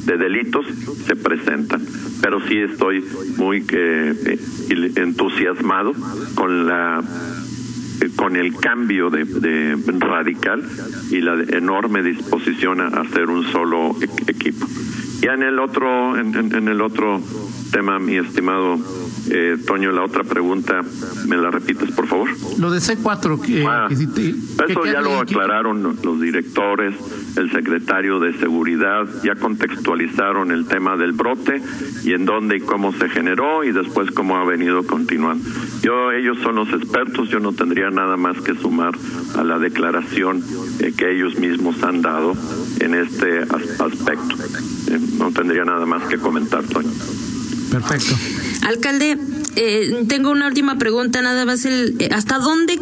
de 0.05 0.17
delitos 0.17 0.65
se 1.05 1.15
presentan. 1.15 1.81
Pero 2.21 2.41
sí 2.41 2.57
estoy 2.57 3.05
muy 3.37 3.65
eh, 3.71 4.37
entusiasmado 4.97 5.93
con 6.35 6.67
la 6.67 7.01
con 8.09 8.35
el 8.35 8.55
cambio 8.55 9.09
de, 9.09 9.77
radical 9.99 10.63
y 11.09 11.21
la 11.21 11.35
enorme 11.49 12.03
disposición 12.03 12.81
a 12.81 12.87
hacer 12.87 13.29
un 13.29 13.43
solo 13.51 13.95
e-, 14.01 14.31
equipo. 14.31 14.65
Ya 15.21 15.33
en 15.33 15.43
el 15.43 15.59
otro, 15.59 16.17
en, 16.17 16.67
el 16.67 16.81
otro 16.81 17.21
tema, 17.71 17.99
mi 17.99 18.17
estimado 18.17 18.79
eh, 19.29 19.57
Toño, 19.67 19.91
la 19.91 20.03
otra 20.03 20.23
pregunta, 20.23 20.81
¿me 21.27 21.37
la 21.37 21.51
repites, 21.51 21.91
por 21.91 22.07
favor? 22.07 22.29
Lo 22.57 22.71
de 22.71 22.79
C4, 22.79 23.39
que, 23.39 23.65
ah, 23.67 23.87
eso 23.87 24.85
ya 24.85 24.99
lo 25.01 25.19
aclararon 25.19 25.83
los 26.01 26.19
directores, 26.19 26.95
el 27.37 27.51
secretario 27.51 28.19
de 28.19 28.33
Seguridad, 28.39 29.07
ya 29.23 29.35
contextualizaron 29.35 30.51
el 30.51 30.65
tema 30.65 30.97
del 30.97 31.11
brote 31.11 31.61
y 32.03 32.13
en 32.13 32.25
dónde 32.25 32.57
y 32.57 32.61
cómo 32.61 32.91
se 32.93 33.09
generó 33.09 33.63
y 33.63 33.71
después 33.71 34.09
cómo 34.11 34.37
ha 34.37 34.43
venido 34.43 34.83
continuando. 34.83 35.47
Yo, 35.81 36.11
ellos 36.11 36.37
son 36.43 36.55
los 36.55 36.69
expertos, 36.69 37.29
yo 37.29 37.39
no 37.39 37.53
tendría 37.53 37.89
nada 37.89 38.15
más 38.15 38.39
que 38.41 38.53
sumar 38.55 38.93
a 39.35 39.43
la 39.43 39.57
declaración 39.57 40.43
eh, 40.79 40.93
que 40.95 41.11
ellos 41.11 41.37
mismos 41.39 41.81
han 41.83 42.01
dado 42.01 42.33
en 42.79 42.93
este 42.93 43.41
aspecto. 43.41 44.35
Eh, 44.87 44.99
no 45.17 45.31
tendría 45.31 45.63
nada 45.65 45.85
más 45.85 46.03
que 46.07 46.17
comentar, 46.17 46.63
Toño. 46.65 46.91
Perfecto. 47.71 48.15
Alcalde, 48.67 49.17
eh, 49.55 50.05
tengo 50.07 50.29
una 50.29 50.47
última 50.47 50.77
pregunta, 50.77 51.21
nada 51.21 51.45
más 51.45 51.65
el, 51.65 51.95
¿hasta 52.13 52.37
dónde 52.37 52.79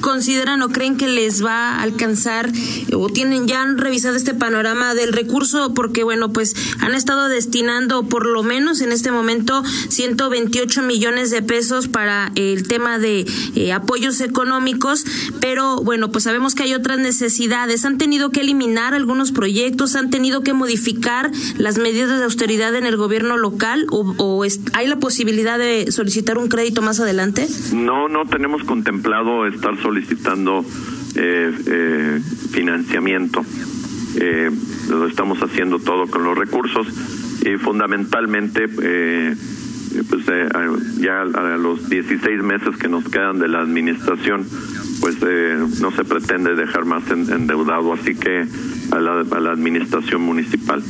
consideran 0.00 0.62
o 0.62 0.68
creen 0.68 0.96
que 0.96 1.08
les 1.08 1.44
va 1.44 1.70
a 1.70 1.82
alcanzar 1.82 2.50
o 2.94 3.08
tienen 3.08 3.46
ya 3.46 3.62
han 3.62 3.78
revisado 3.78 4.16
este 4.16 4.34
panorama 4.34 4.94
del 4.94 5.12
recurso 5.12 5.74
porque 5.74 6.04
bueno 6.04 6.32
pues 6.32 6.54
han 6.80 6.94
estado 6.94 7.28
destinando 7.28 8.04
por 8.04 8.26
lo 8.26 8.42
menos 8.42 8.80
en 8.80 8.92
este 8.92 9.10
momento 9.10 9.62
128 9.88 10.82
millones 10.82 11.30
de 11.30 11.42
pesos 11.42 11.88
para 11.88 12.32
el 12.34 12.66
tema 12.66 12.98
de 12.98 13.26
eh, 13.54 13.72
apoyos 13.72 14.20
económicos 14.20 15.04
pero 15.40 15.76
bueno 15.82 16.10
pues 16.10 16.24
sabemos 16.24 16.54
que 16.54 16.64
hay 16.64 16.74
otras 16.74 16.98
necesidades. 16.98 17.84
Han 17.84 17.98
tenido 17.98 18.30
que 18.30 18.40
eliminar 18.40 18.94
algunos 18.94 19.32
proyectos 19.32 19.96
han 19.96 20.10
tenido 20.10 20.42
que 20.42 20.52
modificar 20.52 21.30
las 21.58 21.78
medidas 21.78 22.18
de 22.18 22.24
austeridad 22.24 22.74
en 22.74 22.86
el 22.86 22.96
gobierno 22.96 23.36
local 23.36 23.86
o, 23.90 24.14
o 24.18 24.44
hay 24.72 24.86
la 24.86 24.96
posibilidad 24.96 25.58
de 25.58 25.92
solicitar 25.92 26.38
un 26.38 26.48
crédito 26.48 26.82
más 26.82 27.00
adelante 27.00 27.46
no 27.72 28.08
no 28.08 28.24
tenemos 28.26 28.64
contemplado 28.64 29.46
estar 29.46 29.80
solicitando 29.82 29.89
eh, 31.16 31.52
eh, 31.66 32.20
financiamiento. 32.50 33.44
Eh, 34.16 34.50
lo 34.88 35.06
estamos 35.06 35.38
haciendo 35.42 35.78
todo 35.78 36.06
con 36.08 36.24
los 36.24 36.36
recursos 36.36 36.86
y 37.44 37.56
fundamentalmente 37.56 38.66
eh, 38.82 39.34
pues 40.08 40.24
ya 40.98 41.22
a 41.22 41.56
los 41.56 41.88
16 41.88 42.42
meses 42.42 42.76
que 42.76 42.88
nos 42.88 43.04
quedan 43.04 43.38
de 43.38 43.48
la 43.48 43.60
administración 43.60 44.46
pues 45.00 45.16
no 45.80 45.90
se 45.90 46.04
pretende 46.04 46.54
dejar 46.54 46.84
más 46.84 47.08
endeudado 47.10 47.92
así 47.92 48.14
que 48.14 48.46
a 48.92 49.00
la, 49.00 49.20
a 49.20 49.40
la 49.40 49.50
administración 49.50 50.22
municipal 50.22 50.82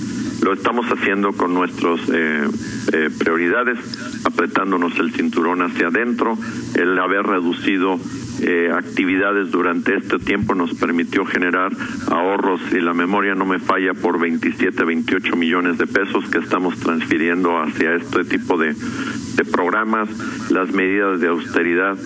lo 0.43 0.55
estamos 0.55 0.87
haciendo 0.87 1.33
con 1.33 1.53
nuestras 1.53 2.01
eh, 2.13 2.49
eh, 2.93 3.11
prioridades, 3.19 3.79
apretándonos 4.25 4.99
el 4.99 5.13
cinturón 5.13 5.61
hacia 5.63 5.89
adentro. 5.89 6.39
El 6.75 6.99
haber 6.99 7.27
reducido 7.27 7.99
eh, 8.42 8.70
actividades 8.72 9.50
durante 9.50 9.96
este 9.96 10.18
tiempo 10.18 10.55
nos 10.55 10.74
permitió 10.74 11.24
generar 11.24 11.72
ahorros, 12.09 12.61
y 12.72 12.81
la 12.81 12.94
memoria 12.94 13.35
no 13.35 13.46
me 13.46 13.59
falla, 13.59 13.94
por 13.94 14.20
27, 14.20 14.85
28 14.85 15.37
millones 15.37 15.79
de 15.79 15.87
pesos 15.87 16.29
que 16.31 16.38
estamos 16.38 16.76
transfiriendo 16.79 17.61
hacia 17.61 17.94
este 17.94 18.24
tipo 18.24 18.57
de, 18.57 18.74
de 18.74 19.44
programas, 19.44 20.09
las 20.50 20.72
medidas 20.72 21.20
de 21.20 21.29
austeridad. 21.29 21.96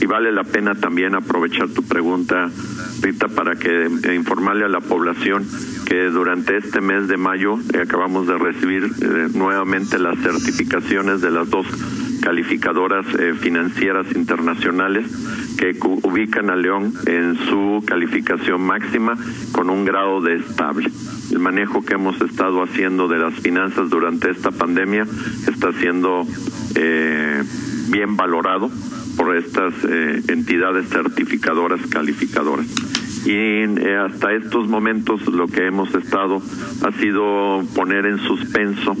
y 0.00 0.06
vale 0.06 0.32
la 0.32 0.44
pena 0.44 0.74
también 0.74 1.14
aprovechar 1.14 1.68
tu 1.68 1.82
pregunta, 1.82 2.50
Rita, 3.02 3.28
para 3.28 3.56
que 3.56 3.88
informarle 4.14 4.64
a 4.64 4.68
la 4.68 4.80
población 4.80 5.46
que 5.88 6.10
durante 6.10 6.56
este 6.56 6.82
mes 6.82 7.08
de 7.08 7.16
mayo 7.16 7.58
eh, 7.72 7.80
acabamos 7.82 8.26
de 8.26 8.36
recibir 8.36 8.84
eh, 8.84 9.28
nuevamente 9.32 9.98
las 9.98 10.18
certificaciones 10.18 11.22
de 11.22 11.30
las 11.30 11.48
dos 11.48 11.66
calificadoras 12.28 13.06
eh, 13.18 13.32
financieras 13.32 14.06
internacionales 14.14 15.06
que 15.56 15.74
ubican 15.80 16.50
a 16.50 16.56
León 16.56 16.92
en 17.06 17.38
su 17.48 17.82
calificación 17.86 18.60
máxima 18.60 19.16
con 19.50 19.70
un 19.70 19.86
grado 19.86 20.20
de 20.20 20.36
estable. 20.36 20.90
El 21.32 21.38
manejo 21.38 21.82
que 21.86 21.94
hemos 21.94 22.20
estado 22.20 22.62
haciendo 22.62 23.08
de 23.08 23.16
las 23.16 23.32
finanzas 23.32 23.88
durante 23.88 24.30
esta 24.30 24.50
pandemia 24.50 25.06
está 25.46 25.72
siendo 25.72 26.26
bien 27.88 28.16
valorado 28.16 28.70
por 29.16 29.34
estas 29.34 29.72
entidades 30.28 30.86
certificadoras 30.90 31.80
calificadoras 31.88 32.66
y 33.24 33.32
eh, 33.32 33.96
hasta 33.96 34.32
estos 34.32 34.68
momentos 34.68 35.26
lo 35.26 35.48
que 35.48 35.66
hemos 35.66 35.94
estado 35.94 36.40
ha 36.82 36.92
sido 36.92 37.62
poner 37.74 38.06
en 38.06 38.18
suspenso 38.18 38.96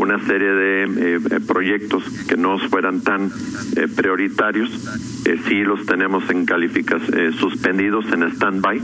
una 0.00 0.18
serie 0.26 0.48
de 0.48 0.84
eh, 0.84 1.20
eh, 1.30 1.40
proyectos 1.46 2.02
que 2.26 2.36
no 2.36 2.58
fueran 2.58 3.02
tan 3.02 3.30
prioritarios. 3.96 4.70
sí 5.46 5.62
los 5.62 5.84
tenemos 5.84 6.28
en 6.30 6.46
calificación, 6.46 7.32
suspendidos 7.34 8.06
en 8.12 8.22
stand-by, 8.22 8.80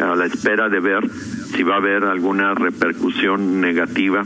a 0.00 0.16
la 0.16 0.24
espera 0.24 0.68
de 0.68 0.80
ver 0.80 1.08
si 1.54 1.62
va 1.62 1.74
a 1.74 1.78
haber 1.78 2.04
alguna 2.04 2.54
repercusión 2.54 3.60
negativa 3.60 4.24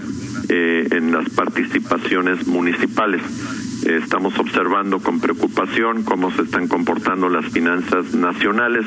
en 0.48 1.12
las 1.12 1.28
participaciones 1.30 2.46
municipales 2.46 3.22
estamos 3.94 4.36
observando 4.38 4.98
con 4.98 5.20
preocupación 5.20 6.02
cómo 6.02 6.30
se 6.32 6.42
están 6.42 6.66
comportando 6.66 7.28
las 7.28 7.46
finanzas 7.46 8.14
nacionales, 8.14 8.86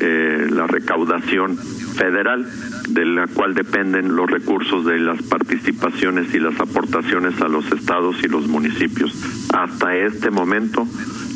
eh, 0.00 0.46
la 0.50 0.66
recaudación 0.66 1.56
federal, 1.58 2.48
de 2.92 3.06
la 3.06 3.26
cual 3.26 3.54
dependen 3.54 4.14
los 4.14 4.30
recursos 4.30 4.84
de 4.84 4.98
las 4.98 5.22
participaciones 5.22 6.34
y 6.34 6.38
las 6.38 6.58
aportaciones 6.60 7.40
a 7.40 7.48
los 7.48 7.70
estados 7.72 8.16
y 8.22 8.28
los 8.28 8.46
municipios. 8.48 9.14
Hasta 9.54 9.96
este 9.96 10.30
momento, 10.30 10.86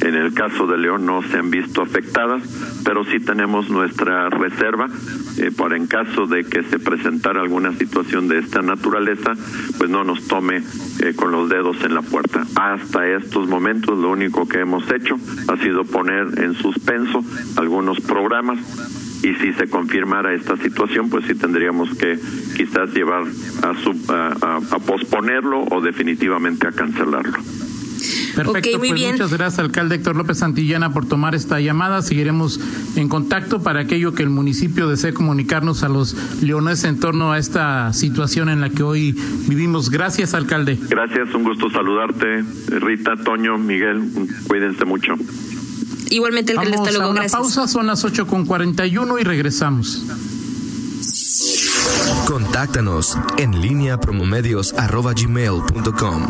en 0.03 0.15
el 0.15 0.35
caso 0.35 0.67
de 0.67 0.77
León 0.77 1.07
no 1.07 1.23
se 1.23 1.39
han 1.39 1.51
visto 1.51 1.81
afectadas, 1.81 2.43
pero 2.85 3.05
sí 3.05 3.21
tenemos 3.21 3.71
nuestra 3.71 4.29
reserva 4.29 4.89
eh, 5.39 5.51
para 5.51 5.77
en 5.77 5.87
caso 5.87 6.27
de 6.27 6.45
que 6.45 6.63
se 6.63 6.79
presentara 6.79 7.41
alguna 7.41 7.73
situación 7.73 8.29
de 8.29 8.39
esta 8.39 8.61
naturaleza, 8.63 9.33
pues 9.79 9.91
no 9.91 10.05
nos 10.05 10.29
tome 10.29 10.63
eh, 11.01 11.15
con 11.15 11.33
los 11.33 11.49
dedos 11.49 11.83
en 11.85 11.95
la 11.95 12.03
puerta. 12.03 12.45
Hasta 12.55 13.09
estos 13.09 13.49
momentos 13.49 13.99
lo 13.99 14.11
único 14.11 14.47
que 14.47 14.61
hemos 14.61 14.91
hecho 14.91 15.17
ha 15.49 15.57
sido 15.57 15.85
poner 15.85 16.39
en 16.39 16.55
suspenso 16.55 17.25
algunos 17.57 18.01
programas 18.01 18.59
y 19.23 19.35
si 19.35 19.53
se 19.55 19.69
confirmara 19.69 20.35
esta 20.35 20.57
situación, 20.57 21.09
pues 21.11 21.25
sí 21.27 21.35
tendríamos 21.35 21.95
que 21.97 22.19
quizás 22.57 22.93
llevar 22.95 23.25
a, 23.63 24.57
a 24.71 24.79
posponerlo 24.79 25.65
o 25.65 25.81
definitivamente 25.81 26.67
a 26.67 26.73
cancelarlo. 26.73 27.39
Perfecto, 28.37 28.79
pues 28.79 28.93
muchas 28.93 29.33
gracias, 29.33 29.59
alcalde 29.59 29.97
Héctor 29.97 30.17
López 30.17 30.39
Santillana, 30.39 30.93
por 30.93 31.07
tomar 31.07 31.35
esta 31.35 31.59
llamada. 31.59 32.03
Seguiremos 32.03 32.61
en 32.95 33.09
contacto 33.09 33.63
para 33.63 33.81
aquello 33.81 34.15
que 34.15 34.23
el 34.23 34.29
municipio 34.29 34.89
desee 34.89 35.15
comunicarnos 35.15 35.83
a 35.83 35.89
los 35.89 36.15
leoneses 36.43 36.85
en 36.85 37.01
torno 37.01 37.33
a 37.33 37.39
esta 37.39 37.93
situación 37.95 38.51
en 38.51 38.61
la 38.61 38.69
que 38.69 38.83
hoy 38.83 39.13
vivimos. 39.49 39.91
Gracias, 39.91 40.35
alcalde. 40.35 40.79
Gracias, 40.89 41.35
un 41.35 41.45
gusto 41.45 41.71
saludarte, 41.71 42.45
Rita, 42.69 43.17
Toño, 43.17 43.57
Miguel, 43.57 44.03
cuídense 44.47 44.85
mucho. 44.85 45.15
Igualmente, 46.11 46.53
alcalde, 46.53 46.77
Vamos 46.77 46.93
luego, 46.93 47.05
a 47.05 47.11
una 47.11 47.27
pausa, 47.27 47.69
son 47.69 47.87
las 47.87 48.05
8.41 48.05 49.21
y 49.21 49.25
regresamos. 49.25 50.03
Contáctanos 52.27 53.17
en 53.39 53.61
línea 53.61 54.01
promomedios.com. 54.01 56.27